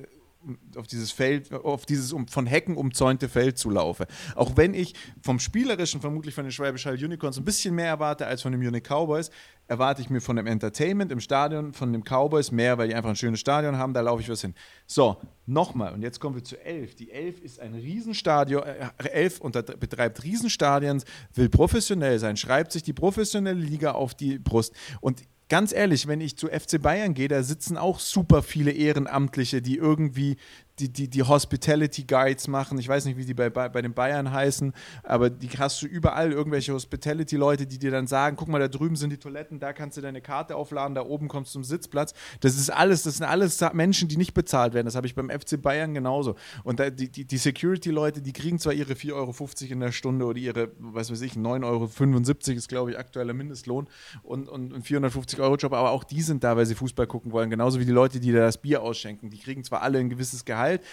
[0.76, 4.08] auf dieses Feld, auf dieses um, von Hecken umzäunte Feld zulaufe.
[4.36, 8.28] Auch wenn ich vom Spielerischen vermutlich von den Schwäbisch Hall Unicorns ein bisschen mehr erwarte
[8.28, 9.30] als von den Munich Cowboys,
[9.68, 13.10] erwarte ich mir von dem Entertainment im Stadion, von den Cowboys mehr, weil die einfach
[13.10, 14.54] ein schönes Stadion haben, da laufe ich was hin.
[14.86, 16.96] So, nochmal, und jetzt kommen wir zu Elf.
[16.96, 21.04] Die Elf ist ein Riesenstadion, äh, Elf unter, betreibt Riesenstadien,
[21.34, 24.74] will professionell sein, schreibt sich die professionelle Liga auf die Brust.
[25.02, 29.62] Und ganz ehrlich, wenn ich zu FC Bayern gehe, da sitzen auch super viele Ehrenamtliche,
[29.62, 30.38] die irgendwie
[30.80, 32.78] die, die, die Hospitality Guides machen.
[32.78, 36.32] Ich weiß nicht, wie die bei, bei, den Bayern heißen, aber die hast du überall
[36.32, 39.98] irgendwelche Hospitality-Leute, die dir dann sagen: guck mal, da drüben sind die Toiletten, da kannst
[39.98, 42.14] du deine Karte aufladen, da oben kommst du zum Sitzplatz.
[42.42, 44.86] Das ist alles, das sind alles Menschen, die nicht bezahlt werden.
[44.86, 46.36] Das habe ich beim FC Bayern genauso.
[46.64, 49.34] Und da, die, die, die Security-Leute, die kriegen zwar ihre 4,50 Euro
[49.74, 53.88] in der Stunde oder ihre, was weiß ich, 9,75 Euro ist, glaube ich, aktueller Mindestlohn
[54.24, 57.32] und, und, und 450 Euro Job, aber auch die sind da, weil sie Fußball gucken
[57.32, 57.50] wollen.
[57.50, 59.30] Genauso wie die Leute, die da das Bier ausschenken.
[59.30, 60.84] Die kriegen zwar alle ein gewisses Gehalt, Gehalt.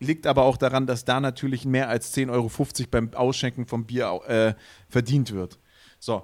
[0.00, 2.50] Liegt aber auch daran, dass da natürlich mehr als 10,50 Euro
[2.90, 4.54] beim Ausschenken vom Bier äh,
[4.88, 5.58] verdient wird.
[5.98, 6.22] So.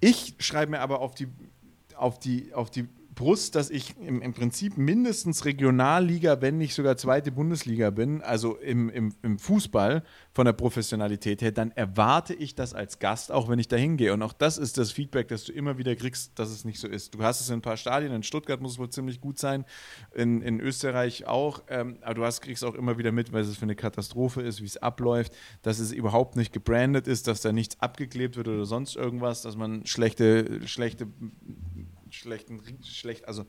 [0.00, 1.26] Ich schreibe mir aber auf die,
[1.96, 6.96] auf die, auf die Brust, dass ich im, im, Prinzip mindestens Regionalliga, wenn nicht sogar
[6.96, 12.54] zweite Bundesliga bin, also im, im, im, Fußball von der Professionalität her, dann erwarte ich
[12.54, 14.14] das als Gast, auch wenn ich da hingehe.
[14.14, 16.86] Und auch das ist das Feedback, das du immer wieder kriegst, dass es nicht so
[16.86, 17.12] ist.
[17.12, 19.64] Du hast es in ein paar Stadien, in Stuttgart muss es wohl ziemlich gut sein,
[20.14, 23.56] in, in Österreich auch, ähm, aber du hast, kriegst auch immer wieder mit, weil es
[23.56, 27.50] für eine Katastrophe ist, wie es abläuft, dass es überhaupt nicht gebrandet ist, dass da
[27.50, 31.08] nichts abgeklebt wird oder sonst irgendwas, dass man schlechte, schlechte
[32.10, 33.44] schlechten, schlecht, also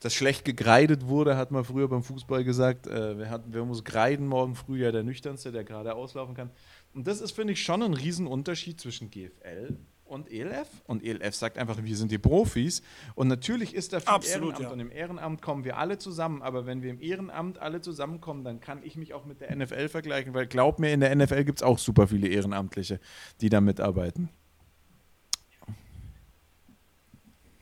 [0.00, 2.86] das schlecht gegreidet wurde, hat man früher beim Fußball gesagt.
[2.86, 6.50] Äh, wir, hatten, wir muss greiden morgen früh, ja der nüchternste, der gerade auslaufen kann.
[6.92, 10.68] Und das ist, finde ich, schon ein Riesenunterschied zwischen GFL und ELF.
[10.86, 12.82] Und ELF sagt einfach, wir sind die Profis.
[13.14, 14.62] Und natürlich ist da viel Absolut, Ehrenamt.
[14.62, 14.70] Ja.
[14.70, 16.42] Und im Ehrenamt kommen wir alle zusammen.
[16.42, 19.88] Aber wenn wir im Ehrenamt alle zusammenkommen, dann kann ich mich auch mit der NFL
[19.88, 20.34] vergleichen.
[20.34, 23.00] Weil glaub mir, in der NFL gibt es auch super viele Ehrenamtliche,
[23.40, 24.30] die da mitarbeiten.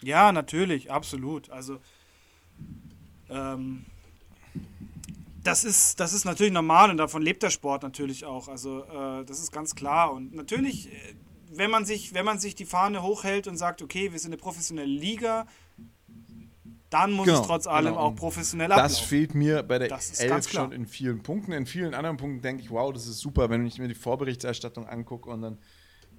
[0.03, 1.51] Ja, natürlich, absolut.
[1.51, 1.79] Also
[3.29, 3.85] ähm,
[5.43, 8.49] das ist, das ist natürlich normal und davon lebt der Sport natürlich auch.
[8.49, 10.13] Also äh, das ist ganz klar.
[10.13, 11.15] Und natürlich, äh,
[11.53, 14.41] wenn man sich, wenn man sich die Fahne hochhält und sagt, okay, wir sind eine
[14.41, 15.47] professionelle Liga,
[16.91, 18.07] dann muss genau, es trotz allem genau.
[18.07, 18.91] auch professionell ablaufen.
[18.91, 21.53] Das fehlt mir bei der Elf schon in vielen Punkten.
[21.53, 24.89] In vielen anderen Punkten denke ich, wow, das ist super, wenn ich mir die Vorberichterstattung
[24.89, 25.59] angucke und dann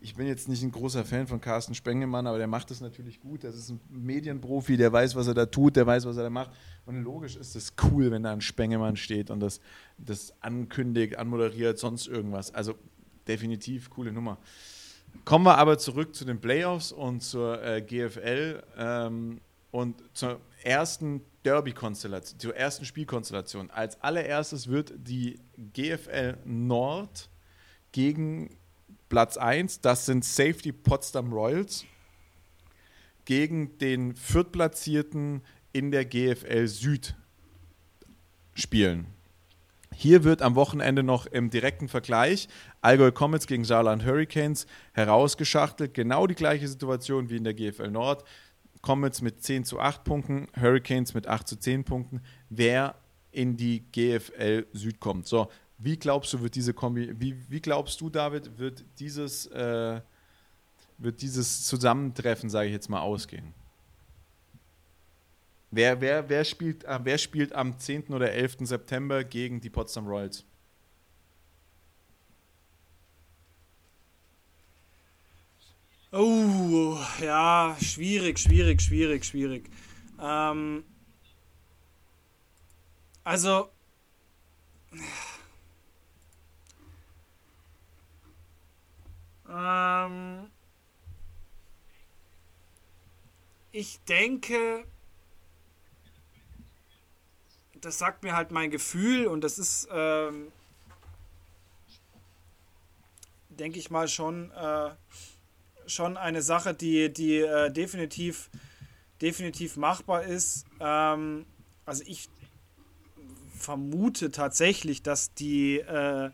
[0.04, 3.20] ich bin jetzt nicht ein großer Fan von Carsten Spengemann, aber der macht das natürlich
[3.20, 3.44] gut.
[3.44, 6.30] Das ist ein Medienprofi, der weiß, was er da tut, der weiß, was er da
[6.32, 6.52] macht.
[6.88, 9.62] Und logisch ist es cool, wenn da ein Spengemann steht und das,
[10.00, 12.52] das ankündigt, anmoderiert, sonst irgendwas.
[12.54, 12.74] Also
[13.28, 14.40] definitiv coole Nummer.
[15.24, 21.22] Kommen wir aber zurück zu den Playoffs und zur äh, GFL ähm, und zur ersten
[21.44, 23.70] Derby-Konstellation, zur ersten Spielkonstellation.
[23.70, 25.40] Als allererstes wird die
[25.74, 27.30] GFL Nord
[27.92, 28.58] gegen
[29.12, 31.84] Platz 1, das sind Safety Potsdam Royals
[33.26, 35.42] gegen den viertplatzierten
[35.74, 37.18] in der GFL Süd
[38.54, 39.08] spielen.
[39.94, 42.48] Hier wird am Wochenende noch im direkten Vergleich
[42.80, 45.94] Allgäu Comets gegen Saarland Hurricanes herausgeschachtelt.
[45.94, 48.24] Genau die gleiche Situation wie in der GFL Nord.
[48.82, 52.22] Comets mit 10 zu 8 Punkten, Hurricanes mit 8 zu 10 Punkten.
[52.50, 52.96] Wer
[53.34, 55.28] in die GFL Süd kommt.
[55.28, 55.50] So,
[55.84, 60.02] wie glaubst du, wird diese Kombi, wie, wie glaubst du, David, wird dieses, äh,
[60.98, 63.54] wird dieses Zusammentreffen, sage ich jetzt mal, ausgehen?
[65.72, 68.14] Wer, wer, wer, spielt, äh, wer spielt am 10.
[68.14, 68.58] oder 11.
[68.62, 70.46] September gegen die Potsdam Royals?
[76.12, 79.70] Oh, ja, schwierig, schwierig, schwierig, schwierig.
[80.20, 80.84] Ähm,
[83.24, 83.70] also,
[89.52, 90.50] ähm,
[93.72, 94.86] ich denke,
[97.82, 100.52] das sagt mir halt mein Gefühl und das ist, ähm,
[103.50, 104.92] denke ich mal, schon, äh,
[105.88, 108.50] schon eine Sache, die, die äh, definitiv,
[109.22, 110.66] definitiv machbar ist.
[110.80, 111.46] Ähm,
[111.86, 112.30] also ich
[113.58, 116.32] vermute tatsächlich, dass die, äh,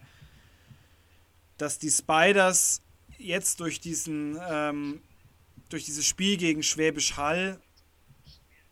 [1.58, 2.82] dass die Spiders
[3.18, 5.02] jetzt durch diesen, ähm,
[5.70, 7.60] durch dieses Spiel gegen Schwäbisch Hall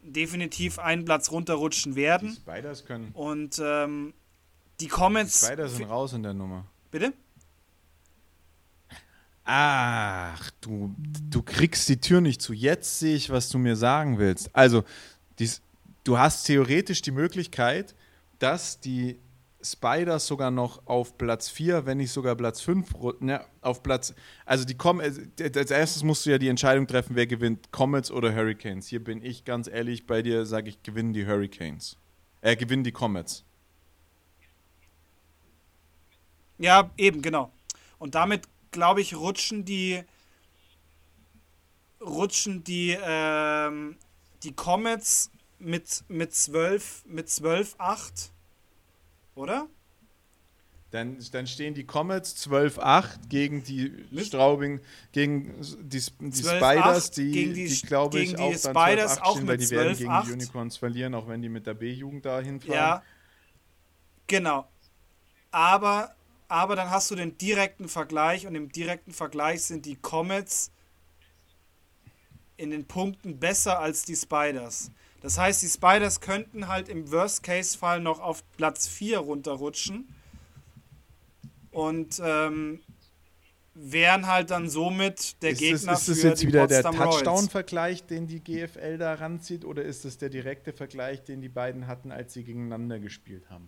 [0.01, 2.29] definitiv einen Platz runterrutschen werden.
[2.29, 3.11] Die Spiders können.
[3.13, 4.13] Und ähm,
[4.79, 5.41] die Comets.
[5.41, 6.65] Die Spiders sind raus in der Nummer.
[6.91, 7.13] Bitte?
[9.43, 10.95] Ach, du,
[11.29, 12.53] du kriegst die Tür nicht zu.
[12.53, 14.49] Jetzt sehe ich, was du mir sagen willst.
[14.53, 14.83] Also,
[15.37, 15.61] dies,
[16.03, 17.93] du hast theoretisch die Möglichkeit,
[18.39, 19.19] dass die
[19.65, 24.13] Spiders sogar noch auf Platz 4, wenn nicht sogar Platz 5, ne, auf Platz,
[24.45, 28.11] also die Com äh, als erstes musst du ja die Entscheidung treffen, wer gewinnt, Comets
[28.11, 28.87] oder Hurricanes.
[28.87, 31.97] Hier bin ich ganz ehrlich bei dir, sage ich, gewinnen die Hurricanes.
[32.41, 33.43] Äh, gewinnen die Comets.
[36.57, 37.51] Ja, eben, genau.
[37.97, 40.03] Und damit, glaube ich, rutschen die
[42.05, 43.97] rutschen die, ähm,
[44.43, 48.31] die Comets mit, mit 12, mit 12, 8
[49.35, 49.67] oder?
[50.91, 53.91] Dann, dann stehen die Comets 12-8 gegen die
[54.23, 54.79] Straubing,
[55.11, 59.69] gegen die, die Spiders, die, die, die glaube ich, auch dann 12-8 stehen, weil die
[59.71, 60.27] werden gegen 8.
[60.27, 62.75] die Unicorns verlieren, auch wenn die mit der B-Jugend da hinfahren.
[62.75, 63.03] Ja,
[64.27, 64.69] genau.
[65.51, 66.15] Aber,
[66.47, 70.71] aber dann hast du den direkten Vergleich und im direkten Vergleich sind die Comets
[72.57, 74.91] in den Punkten besser als die Spiders.
[75.25, 80.07] Das heißt, die Spiders könnten halt im Worst-Case-Fall noch auf Platz 4 runterrutschen.
[81.71, 82.83] Und ähm,
[83.73, 88.27] wären halt dann somit der ist Gegner das, ist das jetzt wieder der Touchdown-Vergleich, den
[88.27, 92.33] die GFL da ranzieht, oder ist das der direkte Vergleich, den die beiden hatten, als
[92.33, 93.67] sie gegeneinander gespielt haben?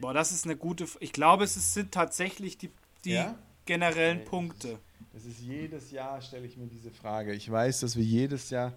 [0.00, 0.82] Boah, das ist eine gute.
[0.82, 2.72] F ich glaube, es sind tatsächlich die,
[3.04, 3.38] die ja?
[3.66, 4.24] generellen.
[4.24, 4.80] Punkte.
[5.12, 7.34] Das ist jedes Jahr, stelle ich mir diese Frage.
[7.34, 8.72] Ich weiß, dass wir jedes Jahr.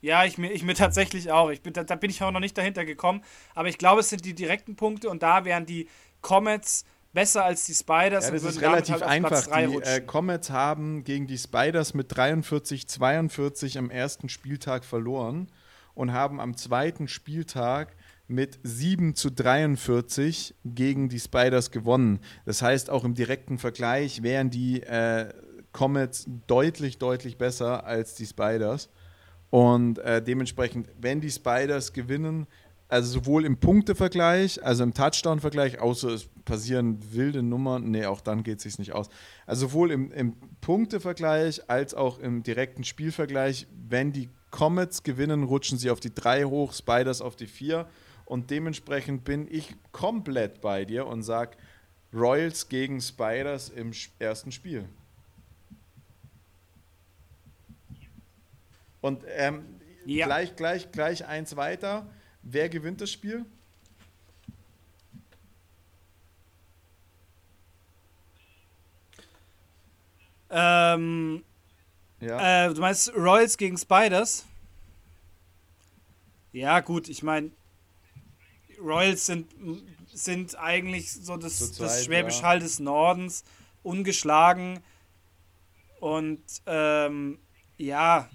[0.00, 1.50] Ja, ich mir, ich mir tatsächlich auch.
[1.50, 3.22] Ich bin, da, da bin ich auch noch nicht dahinter gekommen.
[3.54, 5.88] Aber ich glaube, es sind die direkten Punkte und da wären die
[6.20, 8.26] Comets besser als die Spiders.
[8.26, 9.46] Ja, das ist relativ halt einfach.
[9.46, 15.48] Die äh, Comets haben gegen die Spiders mit 43-42 am ersten Spieltag verloren
[15.94, 17.94] und haben am zweiten Spieltag
[18.32, 22.20] mit 7 zu 43 gegen die Spiders gewonnen.
[22.44, 25.32] Das heißt, auch im direkten Vergleich wären die äh,
[25.72, 28.88] Comets deutlich, deutlich besser als die Spiders.
[29.50, 32.46] Und äh, dementsprechend, wenn die Spiders gewinnen,
[32.88, 38.42] also sowohl im Punktevergleich, also im Touchdown-Vergleich, außer es passieren wilde Nummern, nee, auch dann
[38.42, 39.08] geht es sich nicht aus.
[39.46, 45.78] Also sowohl im, im Punktevergleich als auch im direkten Spielvergleich, wenn die Comets gewinnen, rutschen
[45.78, 47.88] sie auf die 3 hoch, Spiders auf die 4
[48.26, 51.56] und dementsprechend bin ich komplett bei dir und sage
[52.14, 54.88] Royals gegen Spiders im ersten Spiel.
[59.00, 59.64] Und ähm,
[60.04, 60.26] ja.
[60.26, 62.06] gleich, gleich, gleich eins weiter.
[62.42, 63.44] Wer gewinnt das Spiel?
[70.50, 71.42] Ähm,
[72.22, 72.66] ja.
[72.66, 74.46] Äh, du meinst Royals gegen Spiders?
[76.52, 77.50] Ja, gut, ich meine,
[78.78, 79.48] Royals sind,
[80.12, 82.48] sind eigentlich so das, Zurzeit, das Schwäbisch ja.
[82.48, 83.44] Hall des Nordens,
[83.82, 84.80] ungeschlagen.
[86.00, 87.38] Und ähm,
[87.78, 88.28] ja,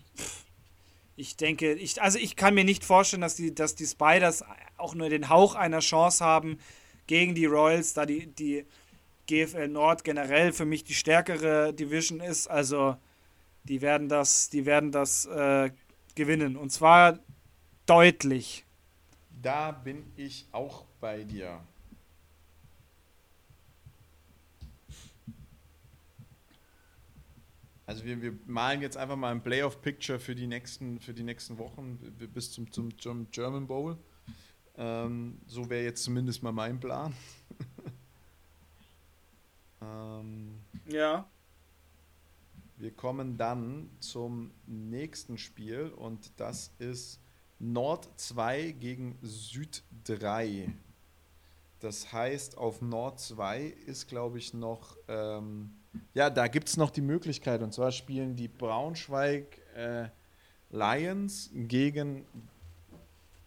[1.15, 4.43] ich denke, ich, also ich kann mir nicht vorstellen, dass die, dass die Spiders
[4.77, 6.59] auch nur den Hauch einer Chance haben
[7.07, 8.65] gegen die Royals, da die, die
[9.27, 12.47] GFL Nord generell für mich die stärkere Division ist.
[12.47, 12.97] Also
[13.67, 15.71] die werden das, die werden das äh,
[16.15, 16.55] gewinnen.
[16.55, 17.19] Und zwar
[17.85, 18.65] deutlich.
[19.41, 21.61] Da bin ich auch bei dir.
[27.85, 31.57] Also wir, wir malen jetzt einfach mal ein Playoff-Picture für die nächsten, für die nächsten
[31.57, 31.97] Wochen
[32.33, 33.97] bis zum, zum German Bowl.
[34.75, 37.15] Ähm, so wäre jetzt zumindest mal mein Plan.
[39.81, 41.25] ähm, ja.
[42.77, 47.19] Wir kommen dann zum nächsten Spiel und das ist
[47.59, 50.71] Nord 2 gegen Süd 3.
[51.79, 55.71] Das heißt, auf Nord 2 ist, glaube ich, noch, ähm,
[56.13, 57.61] ja, da gibt es noch die Möglichkeit.
[57.63, 60.09] Und zwar spielen die Braunschweig äh,
[60.69, 62.25] Lions gegen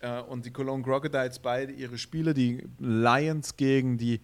[0.01, 2.35] äh, und die Cologne Crocodiles beide ihre Spiele.
[2.35, 4.21] Die Lions gegen die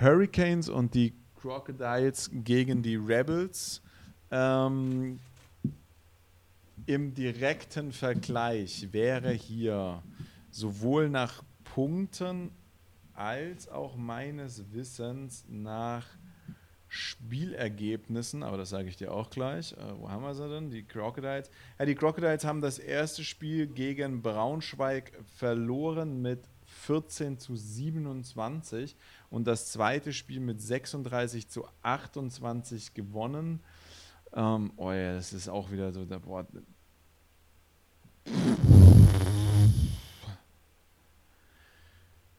[0.00, 3.82] Hurricanes und die Crocodiles gegen die Rebels.
[4.36, 5.20] Ähm,
[6.86, 10.02] Im direkten Vergleich wäre hier
[10.50, 12.50] sowohl nach Punkten
[13.14, 16.04] als auch meines Wissens nach
[16.88, 19.72] Spielergebnissen, aber das sage ich dir auch gleich.
[19.74, 20.68] Äh, wo haben wir sie denn?
[20.68, 21.48] Die Crocodiles.
[21.78, 26.40] Ja, die Crocodiles haben das erste Spiel gegen Braunschweig verloren mit
[26.86, 28.96] 14 zu 27
[29.30, 33.60] und das zweite Spiel mit 36 zu 28 gewonnen.
[34.34, 36.46] Ähm, oh ja, das ist auch wieder so, der, boah,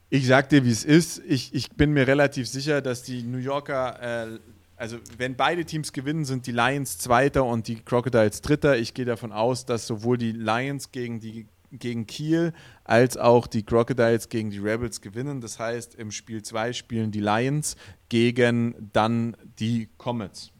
[0.10, 1.22] Ich sag dir, wie es ist.
[1.28, 4.40] Ich, ich bin mir relativ sicher, dass die New Yorker, äh,
[4.78, 8.78] also wenn beide Teams gewinnen, sind die Lions Zweiter und die Crocodiles Dritter.
[8.78, 12.54] Ich gehe davon aus, dass sowohl die Lions gegen, die, gegen Kiel
[12.84, 15.42] als auch die Crocodiles gegen die Rebels gewinnen.
[15.42, 17.76] Das heißt, im Spiel 2 spielen die Lions
[18.08, 20.55] gegen dann die Comets.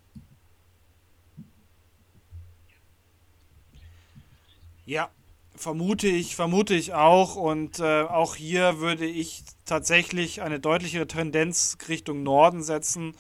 [4.86, 5.10] Ja,
[5.56, 7.36] Vermute ich, vermute ich auch.
[7.36, 13.16] Und äh, auch hier würde ich tatsächlich eine deutlichere Tendenz Richtung Norden setzen.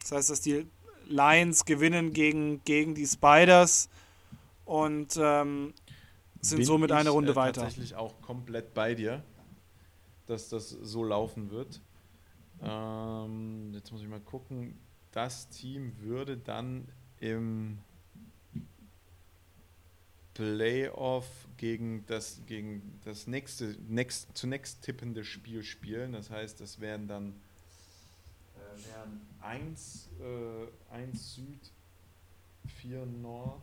[0.00, 0.66] Das heißt, dass die
[1.06, 3.88] Lions gewinnen gegen, gegen die Spiders
[4.66, 5.72] und ähm,
[6.40, 7.62] sind Bin somit eine Runde äh, weiter.
[7.62, 9.22] tatsächlich auch komplett bei dir,
[10.26, 11.80] dass das so laufen wird.
[12.62, 14.78] Ähm, jetzt muss ich mal gucken.
[15.10, 16.88] Das Team würde dann
[17.18, 17.78] im
[20.34, 26.12] Playoff gegen das, gegen das nächste, next, zunächst tippende Spiel spielen.
[26.12, 27.34] Das heißt, das wären dann
[28.56, 31.70] äh, wären 1, äh, 1 Süd,
[32.80, 33.62] 4 Nord.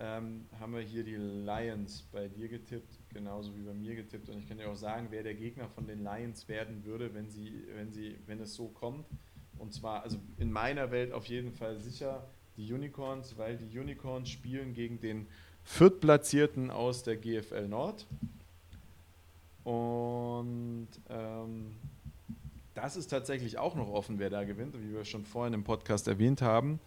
[0.00, 4.28] Ähm, haben wir hier die Lions bei dir getippt, genauso wie bei mir getippt.
[4.28, 7.28] Und ich kann dir auch sagen, wer der Gegner von den Lions werden würde, wenn
[7.28, 9.04] sie, wenn sie, wenn es so kommt.
[9.58, 14.30] Und zwar, also in meiner Welt auf jeden Fall sicher die Unicorns, weil die Unicorns
[14.30, 15.26] spielen gegen den
[15.68, 18.06] Viertplatzierten aus der GFL Nord.
[19.64, 21.76] Und ähm,
[22.74, 26.08] das ist tatsächlich auch noch offen, wer da gewinnt, wie wir schon vorhin im Podcast
[26.08, 26.80] erwähnt haben.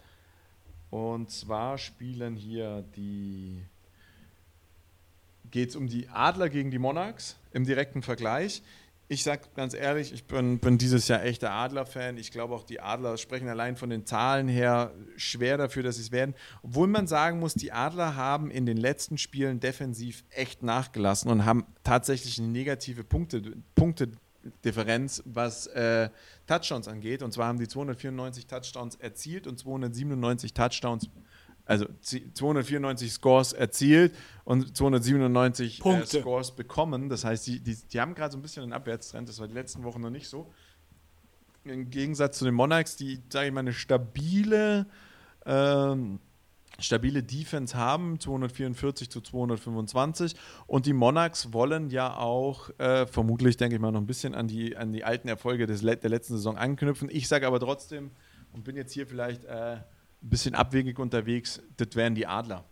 [0.90, 3.62] Und zwar spielen hier die
[5.50, 8.62] geht es um die Adler gegen die Monarchs im direkten Vergleich
[9.12, 12.16] ich sag ganz ehrlich, ich bin, bin dieses Jahr echter Adler-Fan.
[12.16, 16.02] Ich glaube auch, die Adler sprechen allein von den Zahlen her schwer dafür, dass sie
[16.02, 16.34] es werden.
[16.62, 21.44] Obwohl man sagen muss, die Adler haben in den letzten Spielen defensiv echt nachgelassen und
[21.44, 23.42] haben tatsächlich eine negative Punkte,
[23.74, 26.08] Punktedifferenz, was äh,
[26.46, 27.22] Touchdowns angeht.
[27.22, 31.10] Und zwar haben die 294 Touchdowns erzielt und 297 Touchdowns
[31.64, 37.08] also 294 Scores erzielt und 297 äh, Scores bekommen.
[37.08, 39.28] Das heißt, die, die, die haben gerade so ein bisschen einen Abwärtstrend.
[39.28, 40.52] Das war die letzten Wochen noch nicht so.
[41.64, 44.86] Im Gegensatz zu den Monarchs, die, sage ich mal, eine stabile,
[45.46, 46.18] ähm,
[46.80, 50.34] stabile Defense haben, 244 zu 225.
[50.66, 54.48] Und die Monarchs wollen ja auch, äh, vermutlich, denke ich mal, noch ein bisschen an
[54.48, 57.08] die, an die alten Erfolge des, der letzten Saison anknüpfen.
[57.12, 58.10] Ich sage aber trotzdem,
[58.52, 59.76] und bin jetzt hier vielleicht äh,
[60.22, 62.64] ein bisschen abwegig unterwegs, das wären die Adler.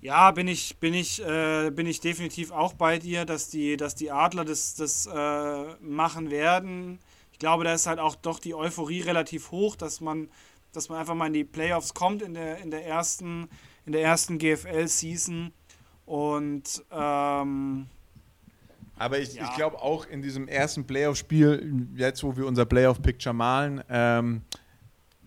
[0.00, 3.96] Ja, bin ich, bin ich, äh, bin ich definitiv auch bei dir, dass die, dass
[3.96, 7.00] die Adler das, das äh, machen werden.
[7.32, 10.28] Ich glaube, da ist halt auch doch die Euphorie relativ hoch, dass man,
[10.72, 13.48] dass man einfach mal in die Playoffs kommt in der, in der ersten,
[13.84, 15.52] ersten GFL-Season.
[16.04, 17.86] Und ähm,
[18.96, 19.44] aber ich, ja.
[19.44, 24.42] ich glaube auch in diesem ersten Playoff-Spiel, jetzt wo wir unser Playoff-Picture malen, ähm,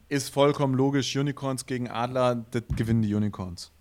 [0.07, 3.71] ist vollkommen logisch, Unicorns gegen Adler, das gewinnen die Unicorns.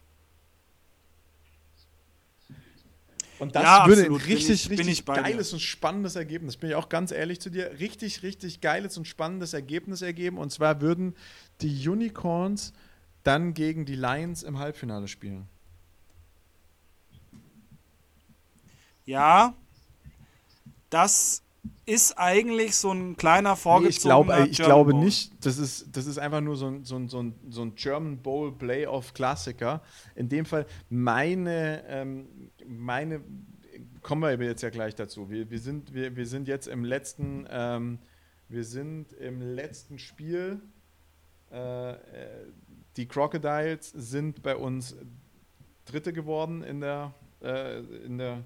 [3.39, 5.55] Und das ja, würde ein richtig, ich, richtig geiles dir.
[5.55, 9.53] und spannendes Ergebnis, bin ich auch ganz ehrlich zu dir, richtig, richtig geiles und spannendes
[9.53, 10.39] Ergebnis ergeben.
[10.39, 11.15] Und zwar würden
[11.61, 12.73] die Unicorns
[13.23, 15.49] dann gegen die Lions im Halbfinale spielen.
[19.07, 19.55] Ja,
[20.91, 21.43] das
[21.87, 26.07] ist eigentlich so ein kleiner vorgezogener nee, Ich, glaub, ich glaube nicht, das ist, das
[26.07, 29.83] ist einfach nur so ein, so ein, so ein, so ein German Bowl Playoff-Klassiker.
[30.15, 33.23] In dem Fall meine, ähm, meine,
[34.03, 35.31] kommen wir jetzt ja gleich dazu.
[35.31, 37.99] Wir, wir, sind, wir, wir sind jetzt im letzten, ähm,
[38.49, 40.61] Wir sind im letzten Spiel.
[41.51, 41.97] Äh, äh,
[42.97, 44.97] die Crocodiles sind bei uns
[45.85, 48.45] Dritte geworden in der, äh, in der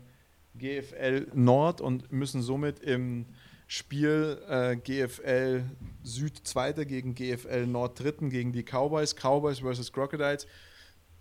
[0.55, 3.26] GFL Nord und müssen somit im
[3.66, 5.64] Spiel äh, GFL
[6.03, 10.46] Süd Zweiter gegen GFL Nord Dritten gegen die Cowboys, Cowboys versus Crocodiles.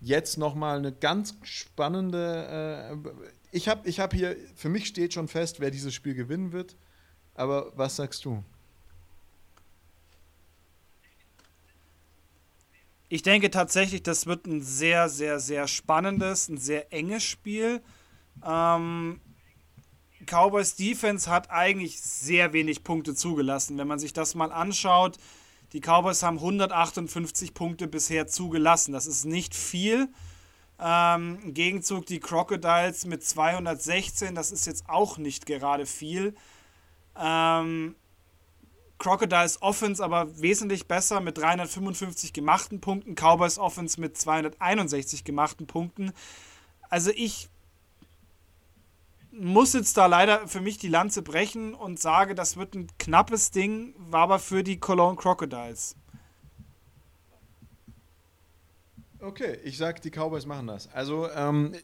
[0.01, 2.93] Jetzt nochmal eine ganz spannende.
[3.05, 3.09] Äh,
[3.51, 6.75] ich habe ich hab hier, für mich steht schon fest, wer dieses Spiel gewinnen wird.
[7.35, 8.43] Aber was sagst du?
[13.07, 17.81] Ich denke tatsächlich, das wird ein sehr, sehr, sehr spannendes, ein sehr enges Spiel.
[18.45, 19.19] Ähm,
[20.25, 23.77] Cowboys Defense hat eigentlich sehr wenig Punkte zugelassen.
[23.77, 25.17] Wenn man sich das mal anschaut,
[25.73, 28.91] die Cowboys haben 158 Punkte bisher zugelassen.
[28.91, 30.09] Das ist nicht viel.
[30.79, 36.33] Ähm, Im Gegenzug die Crocodiles mit 216, das ist jetzt auch nicht gerade viel.
[37.15, 37.95] Ähm,
[38.97, 46.13] Crocodiles Offense aber wesentlich besser mit 355 gemachten Punkten, Cowboys Offense mit 261 gemachten Punkten.
[46.89, 47.49] Also ich
[49.31, 53.51] muss jetzt da leider für mich die Lanze brechen und sage, das wird ein knappes
[53.51, 55.95] Ding, war aber für die Cologne Crocodiles.
[59.19, 60.91] Okay, ich sag, die Cowboys machen das.
[60.93, 61.75] Also, ähm,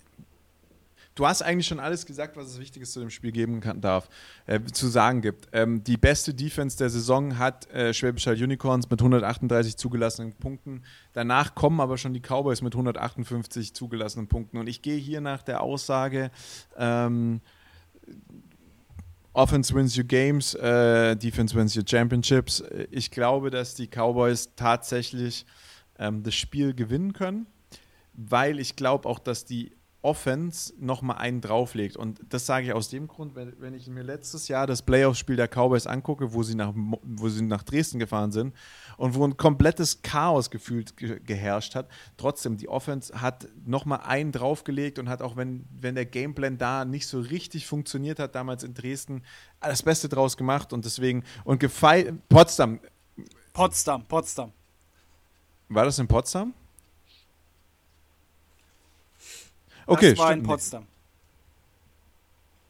[1.18, 4.08] Du hast eigentlich schon alles gesagt, was es Wichtiges zu dem Spiel geben kann, darf,
[4.46, 5.48] äh, zu sagen gibt.
[5.52, 10.84] Ähm, die beste Defense der Saison hat äh, Schwäbisch Hall Unicorns mit 138 zugelassenen Punkten.
[11.14, 14.60] Danach kommen aber schon die Cowboys mit 158 zugelassenen Punkten.
[14.60, 16.30] Und ich gehe hier nach der Aussage,
[16.78, 17.42] ähm,
[19.34, 22.64] Offense wins your games, äh, Defense wins your championships.
[22.92, 25.48] Ich glaube, dass die Cowboys tatsächlich
[25.98, 27.48] ähm, das Spiel gewinnen können,
[28.14, 31.98] weil ich glaube auch, dass die Offense nochmal einen drauflegt.
[31.98, 35.36] Und das sage ich aus dem Grund, wenn, wenn ich mir letztes Jahr das Playoff-Spiel
[35.36, 38.56] der Cowboys angucke, wo sie, nach, wo sie nach Dresden gefahren sind
[38.98, 44.32] und wo ein komplettes Chaos gefühlt ge geherrscht hat, trotzdem, die Offense hat nochmal einen
[44.32, 48.64] draufgelegt und hat auch, wenn, wenn der Gameplan da nicht so richtig funktioniert hat, damals
[48.64, 49.24] in Dresden,
[49.60, 52.80] das Beste draus gemacht und deswegen, und gefeilt, Potsdam.
[53.52, 54.52] Potsdam, Potsdam.
[55.70, 56.54] War das in Potsdam?
[59.88, 60.86] Okay, das war in Potsdam.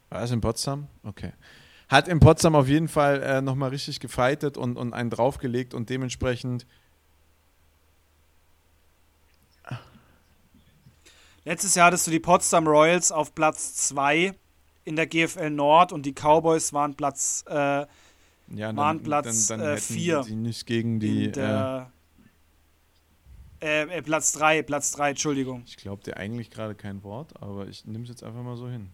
[0.08, 0.86] War das in Potsdam?
[1.02, 1.32] Okay.
[1.88, 5.90] Hat in Potsdam auf jeden Fall äh, nochmal richtig gefeitet und, und einen draufgelegt und
[5.90, 6.66] dementsprechend.
[11.44, 14.34] Letztes Jahr hattest du die Potsdam Royals auf Platz 2
[14.84, 19.56] in der GFL Nord und die Cowboys waren Platz äh, ja, waren dann, Platz 4.
[19.56, 21.32] Dann, dann äh, vier sie nicht gegen die.
[21.32, 21.90] Der,
[23.60, 25.62] äh, äh, Platz 3, Platz 3, Entschuldigung.
[25.66, 28.68] Ich glaube dir eigentlich gerade kein Wort, aber ich nehme es jetzt einfach mal so
[28.68, 28.90] hin.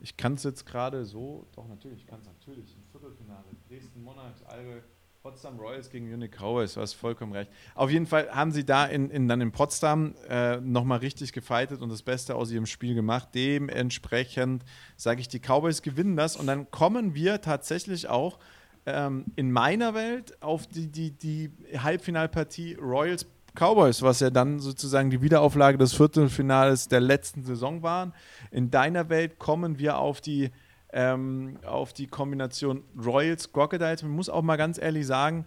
[0.00, 4.02] Ich kann es jetzt gerade so, doch natürlich, ich kann es natürlich, im Viertelfinale, Dresden
[4.02, 4.82] Monarchs, Albe,
[5.22, 7.50] Potsdam Royals gegen Munich Cowboys, du hast vollkommen recht.
[7.74, 11.80] Auf jeden Fall haben sie da in, in, dann in Potsdam äh, nochmal richtig gefeitet
[11.80, 13.30] und das Beste aus ihrem Spiel gemacht.
[13.34, 14.66] Dementsprechend
[14.98, 18.38] sage ich, die Cowboys gewinnen das und dann kommen wir tatsächlich auch
[18.86, 25.10] ähm, in meiner Welt auf die, die, die Halbfinalpartie Royals Cowboys, was ja dann sozusagen
[25.10, 28.12] die Wiederauflage des Viertelfinales der letzten Saison waren.
[28.50, 30.50] In deiner Welt kommen wir auf die,
[30.92, 34.02] ähm, auf die Kombination Royals Crocodiles.
[34.02, 35.46] Man muss auch mal ganz ehrlich sagen,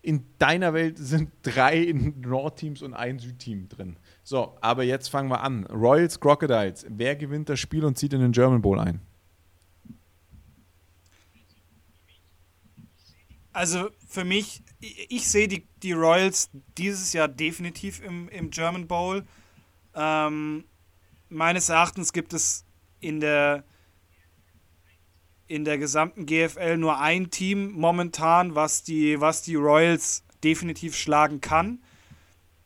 [0.00, 3.96] in deiner Welt sind drei Nordteams und ein Südteam drin.
[4.22, 5.66] So, aber jetzt fangen wir an.
[5.66, 6.86] Royals Crocodiles.
[6.88, 9.00] Wer gewinnt das Spiel und zieht in den German Bowl ein?
[13.52, 18.86] Also für mich, ich, ich sehe die, die Royals dieses Jahr definitiv im, im German
[18.86, 19.24] Bowl.
[19.94, 20.64] Ähm,
[21.28, 22.64] meines Erachtens gibt es
[23.00, 23.64] in der,
[25.46, 31.40] in der gesamten GFL nur ein Team momentan, was die, was die Royals definitiv schlagen
[31.40, 31.80] kann.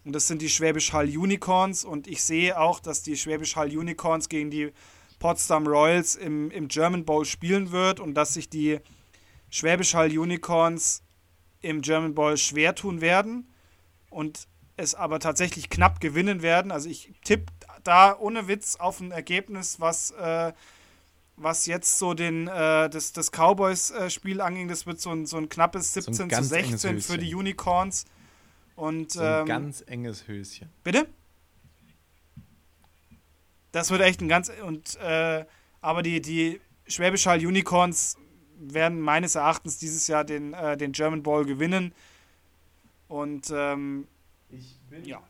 [0.05, 1.85] Und das sind die Schwäbisch Hall Unicorns.
[1.85, 4.73] Und ich sehe auch, dass die Schwäbisch Hall Unicorns gegen die
[5.21, 8.81] Potsdam Royals im, im German Bowl spielen wird und dass sich die
[9.53, 11.03] Schwäbisch Hall Unicorns
[11.61, 13.47] im German Bowl schwer tun werden
[14.09, 14.49] und
[14.79, 16.73] es aber tatsächlich knapp gewinnen werden.
[16.73, 17.53] Also ich tippe
[17.85, 20.55] da ohne Witz auf ein Ergebnis, was, äh,
[21.37, 24.69] was jetzt so den, äh, das, das Cowboys-Spiel äh, anging.
[24.69, 28.07] Das wird so ein, so ein knappes 17 so ein zu 16 für die Unicorns.
[28.75, 30.71] Und, so ein ähm, ganz enges Höschen.
[30.83, 31.07] Bitte?
[33.71, 34.51] Das wird echt ein ganz.
[34.65, 35.45] Und, äh,
[35.83, 38.17] aber die, die Schwäbisch Hall Unicorns
[38.63, 41.93] werden meines Erachtens dieses Jahr den, äh, den German Bowl gewinnen.
[43.09, 44.07] Und ähm,
[44.49, 45.23] ich bin ja.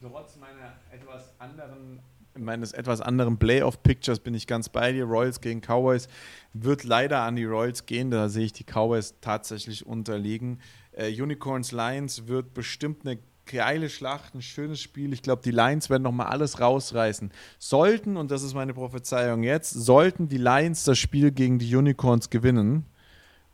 [0.00, 2.00] trotz meiner etwas anderen
[2.38, 5.04] meines etwas anderen Playoff-Pictures bin ich ganz bei dir.
[5.04, 6.08] Royals gegen Cowboys
[6.52, 8.10] wird leider an die Royals gehen.
[8.10, 10.60] Da sehe ich die Cowboys tatsächlich unterlegen.
[10.92, 15.12] Äh, Unicorns Lions wird bestimmt eine geile Schlacht, ein schönes Spiel.
[15.12, 17.30] Ich glaube, die Lions werden nochmal alles rausreißen.
[17.58, 22.30] Sollten, und das ist meine Prophezeiung jetzt, sollten die Lions das Spiel gegen die Unicorns
[22.30, 22.86] gewinnen,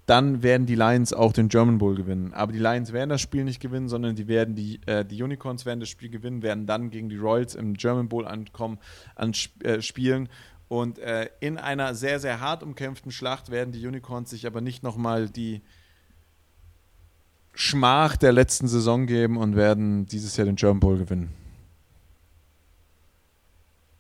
[0.06, 2.32] dann werden die Lions auch den German Bowl gewinnen.
[2.32, 5.66] Aber die Lions werden das Spiel nicht gewinnen, sondern die werden die, äh, die Unicorns
[5.66, 8.78] werden das Spiel gewinnen, werden dann gegen die Royals im German Bowl ankommen,
[9.16, 9.32] an,
[9.62, 10.30] äh, spielen.
[10.68, 14.82] Und äh, in einer sehr, sehr hart umkämpften Schlacht werden die Unicorns sich aber nicht
[14.82, 15.60] nochmal die
[17.60, 21.34] Schmach der letzten Saison geben und werden dieses Jahr den German Bowl gewinnen.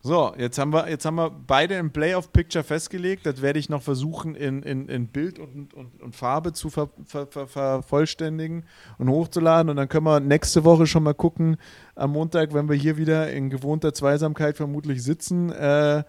[0.00, 3.26] So, jetzt haben wir, jetzt haben wir beide im Playoff-Picture festgelegt.
[3.26, 6.88] Das werde ich noch versuchen, in, in, in Bild und, und, und Farbe zu ver,
[7.04, 8.64] ver, ver, vervollständigen
[8.98, 9.70] und hochzuladen.
[9.70, 11.56] Und dann können wir nächste Woche schon mal gucken,
[11.96, 16.04] am Montag, wenn wir hier wieder in gewohnter Zweisamkeit vermutlich sitzen, äh,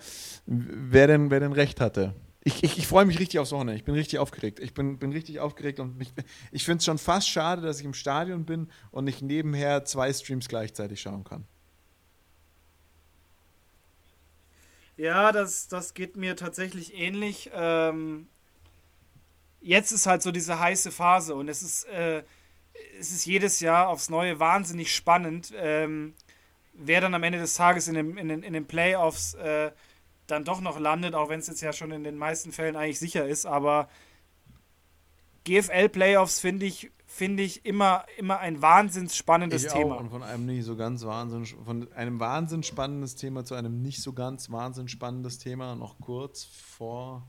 [0.46, 2.14] wer, denn, wer denn recht hatte.
[2.50, 3.76] Ich, ich, ich freue mich richtig aufs Wochenende.
[3.76, 4.60] Ich bin richtig aufgeregt.
[4.60, 6.12] Ich bin, bin richtig aufgeregt und mich,
[6.52, 10.12] ich finde es schon fast schade, dass ich im Stadion bin und nicht nebenher zwei
[10.12, 11.46] Streams gleichzeitig schauen kann.
[14.98, 17.52] Ja, das, das geht mir tatsächlich ähnlich.
[17.54, 18.28] Ähm,
[19.62, 22.24] jetzt ist halt so diese heiße Phase und es ist, äh,
[23.00, 26.16] es ist jedes Jahr aufs Neue wahnsinnig spannend, ähm,
[26.74, 29.72] wer dann am Ende des Tages in, dem, in, den, in den Playoffs äh,
[30.32, 33.00] dann doch noch landet, auch wenn es jetzt ja schon in den meisten Fällen eigentlich
[33.00, 33.46] sicher ist.
[33.46, 33.90] Aber
[35.46, 39.96] GFL-Playoffs finde ich finde ich immer, immer ein wahnsinns spannendes ich Thema.
[39.96, 40.00] Auch.
[40.00, 44.02] Und von einem nicht so ganz wahnsinnig, von einem wahnsinns spannendes Thema zu einem nicht
[44.02, 47.26] so ganz wahnsinns spannendes Thema, noch kurz vor,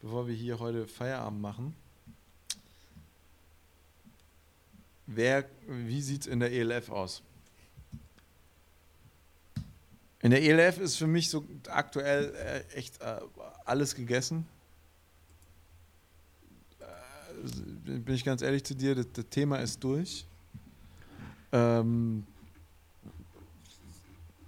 [0.00, 1.74] bevor wir hier heute Feierabend machen.
[5.06, 7.22] Wer, wie sieht es in der ELF aus?
[10.20, 13.20] In der ELF ist für mich so aktuell äh, echt äh,
[13.64, 14.46] alles gegessen
[17.84, 20.26] bin ich ganz ehrlich zu dir, das, das Thema ist durch.
[21.52, 22.26] Ähm,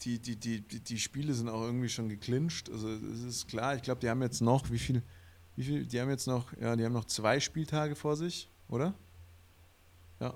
[0.02, 2.70] die, die, die, die Spiele sind auch irgendwie schon geclincht.
[2.70, 5.02] Also es ist klar, ich glaube, die haben jetzt noch, wie viel,
[5.56, 8.94] wie viel, die haben jetzt noch, ja, die haben noch zwei Spieltage vor sich, oder?
[10.20, 10.34] Ja.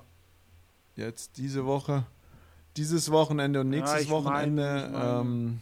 [0.95, 2.05] Jetzt diese Woche,
[2.77, 4.89] dieses Wochenende und nächstes ja, Wochenende.
[4.91, 5.61] Mein, ähm,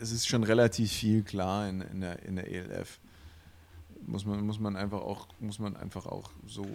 [0.00, 3.00] es ist schon relativ viel klar in, in, der, in der ELF.
[4.06, 6.66] Muss man, muss man einfach auch, muss man einfach auch so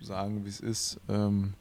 [0.00, 1.00] sagen, wie es ist.
[1.08, 1.54] Ähm,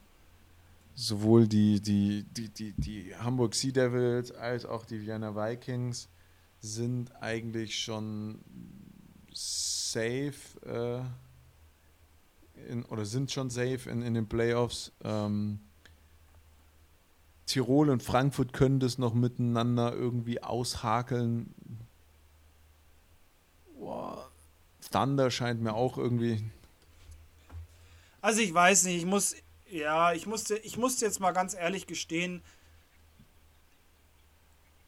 [0.94, 6.10] sowohl die, die, die, die, die Hamburg Sea Devils als auch die Vienna Vikings
[6.60, 8.40] sind eigentlich schon
[9.34, 10.34] safe
[10.66, 11.02] äh,
[12.70, 14.92] in, oder sind schon safe in, in den Playoffs.
[15.04, 15.60] Ähm,
[17.46, 21.54] Tirol und Frankfurt können das noch miteinander irgendwie aushakeln.
[23.78, 24.30] Boah,
[24.92, 26.44] Thunder scheint mir auch irgendwie.
[28.22, 29.36] Also ich weiß nicht, ich muss,
[29.70, 32.42] ja, ich musste, ich musste jetzt mal ganz ehrlich gestehen,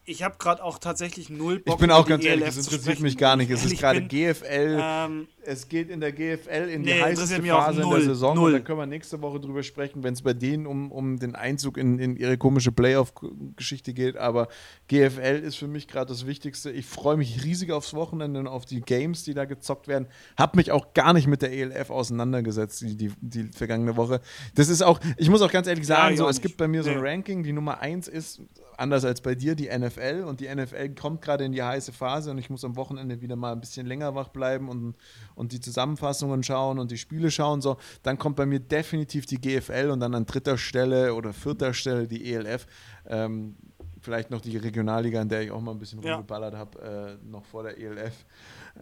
[0.06, 1.76] ich habe gerade auch tatsächlich null Bock.
[1.76, 3.50] Ich bin auch ganz ehrlich, es interessiert mich gar nicht.
[3.50, 4.78] Es ist gerade GFL.
[4.82, 8.36] Ähm, es geht in der GFL in nee, die heißeste Phase in der Saison.
[8.36, 8.54] Null.
[8.54, 11.36] Und da können wir nächste Woche drüber sprechen, wenn es bei denen um, um den
[11.36, 14.18] Einzug in, in ihre komische Playoff-Geschichte geht.
[14.18, 14.50] Aber
[14.90, 16.72] GFL ist für mich gerade das Wichtigste.
[16.72, 20.08] Ich freue mich riesig aufs Wochenende und auf die Games, die da gezockt werden.
[20.38, 24.20] Habe mich auch gar nicht mit der ELF auseinandergesetzt, die, die, die vergangene Woche.
[24.56, 26.84] Das ist auch, ich muss auch ganz ehrlich sagen, ja, so, es gibt bei mir
[26.84, 27.44] so ein Ranking.
[27.44, 28.42] Die Nummer 1 ist
[28.78, 29.93] anders als bei dir, die NFL.
[29.98, 33.36] Und die NFL kommt gerade in die heiße Phase und ich muss am Wochenende wieder
[33.36, 34.96] mal ein bisschen länger wach bleiben und,
[35.36, 37.62] und die Zusammenfassungen schauen und die Spiele schauen.
[37.62, 37.78] So.
[38.04, 42.08] Dann kommt bei mir definitiv die GFL und dann an dritter Stelle oder vierter Stelle
[42.08, 42.66] die ELF.
[43.08, 43.56] Ähm,
[44.04, 46.16] vielleicht noch die Regionalliga, in der ich auch mal ein bisschen ja.
[46.16, 48.26] rumgeballert habe, äh, noch vor der ELF.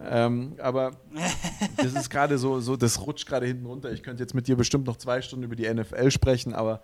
[0.04, 0.92] Ähm, aber
[1.76, 3.92] das ist gerade so, so, das rutscht gerade hinten runter.
[3.92, 6.82] Ich könnte jetzt mit dir bestimmt noch zwei Stunden über die NFL sprechen, aber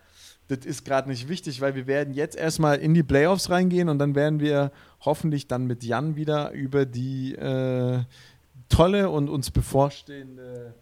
[0.49, 3.99] das ist gerade nicht wichtig, weil wir werden jetzt erstmal in die Playoffs reingehen und
[3.99, 8.01] dann werden wir hoffentlich dann mit Jan wieder über die äh,
[8.69, 10.75] tolle und uns bevorstehende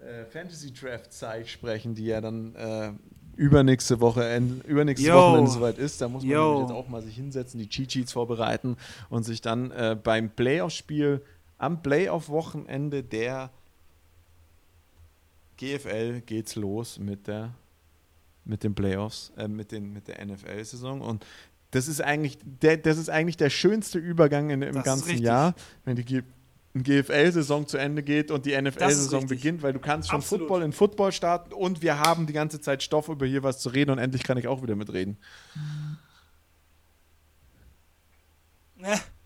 [0.00, 2.92] äh, Fantasy Draft Zeit sprechen, die ja dann äh,
[3.36, 4.36] übernächste Woche,
[4.66, 5.14] übernächstes Yo.
[5.14, 6.00] Wochenende soweit ist.
[6.00, 8.76] Da muss man jetzt auch mal sich hinsetzen, die Cheat Sheets vorbereiten
[9.08, 11.22] und sich dann äh, beim Playoff-Spiel
[11.58, 13.50] am Playoff-Wochenende der
[15.56, 17.52] GFL geht's los mit der
[18.50, 21.00] mit den Playoffs, äh, mit, den, mit der NFL-Saison.
[21.00, 21.24] Und
[21.70, 25.54] das ist eigentlich der, das ist eigentlich der schönste Übergang in, im das ganzen Jahr,
[25.84, 26.22] wenn die,
[26.72, 30.42] GFL-Saison zu Ende geht und die NFL-Saison beginnt, weil du kannst von Absolut.
[30.42, 33.70] Football in Football starten und wir haben die ganze Zeit Stoff, über hier was zu
[33.70, 35.16] reden und endlich kann ich auch wieder mitreden.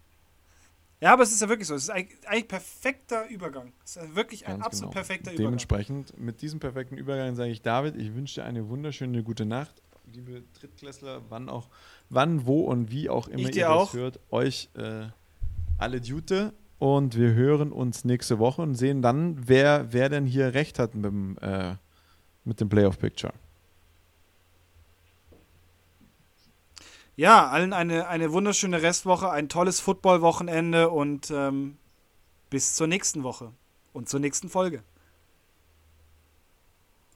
[1.04, 1.74] Ja, aber es ist ja wirklich so.
[1.74, 3.74] Es ist eigentlich perfekter Übergang.
[3.84, 5.02] Es ist wirklich ein Ganz absolut genau.
[5.02, 5.46] perfekter Übergang.
[5.48, 9.82] Dementsprechend, mit diesem perfekten Übergang sage ich David, ich wünsche dir eine wunderschöne gute Nacht.
[10.10, 11.68] Liebe Drittklässler, wann auch,
[12.08, 15.08] wann, wo und wie auch immer ihr das hört, euch äh,
[15.76, 20.54] alle Jute und wir hören uns nächste Woche und sehen dann, wer, wer denn hier
[20.54, 21.74] recht hat mit dem, äh,
[22.44, 23.34] mit dem Playoff Picture.
[27.16, 31.78] Ja, allen eine, eine wunderschöne Restwoche, ein tolles Football-Wochenende und ähm,
[32.50, 33.52] bis zur nächsten Woche
[33.92, 34.82] und zur nächsten Folge.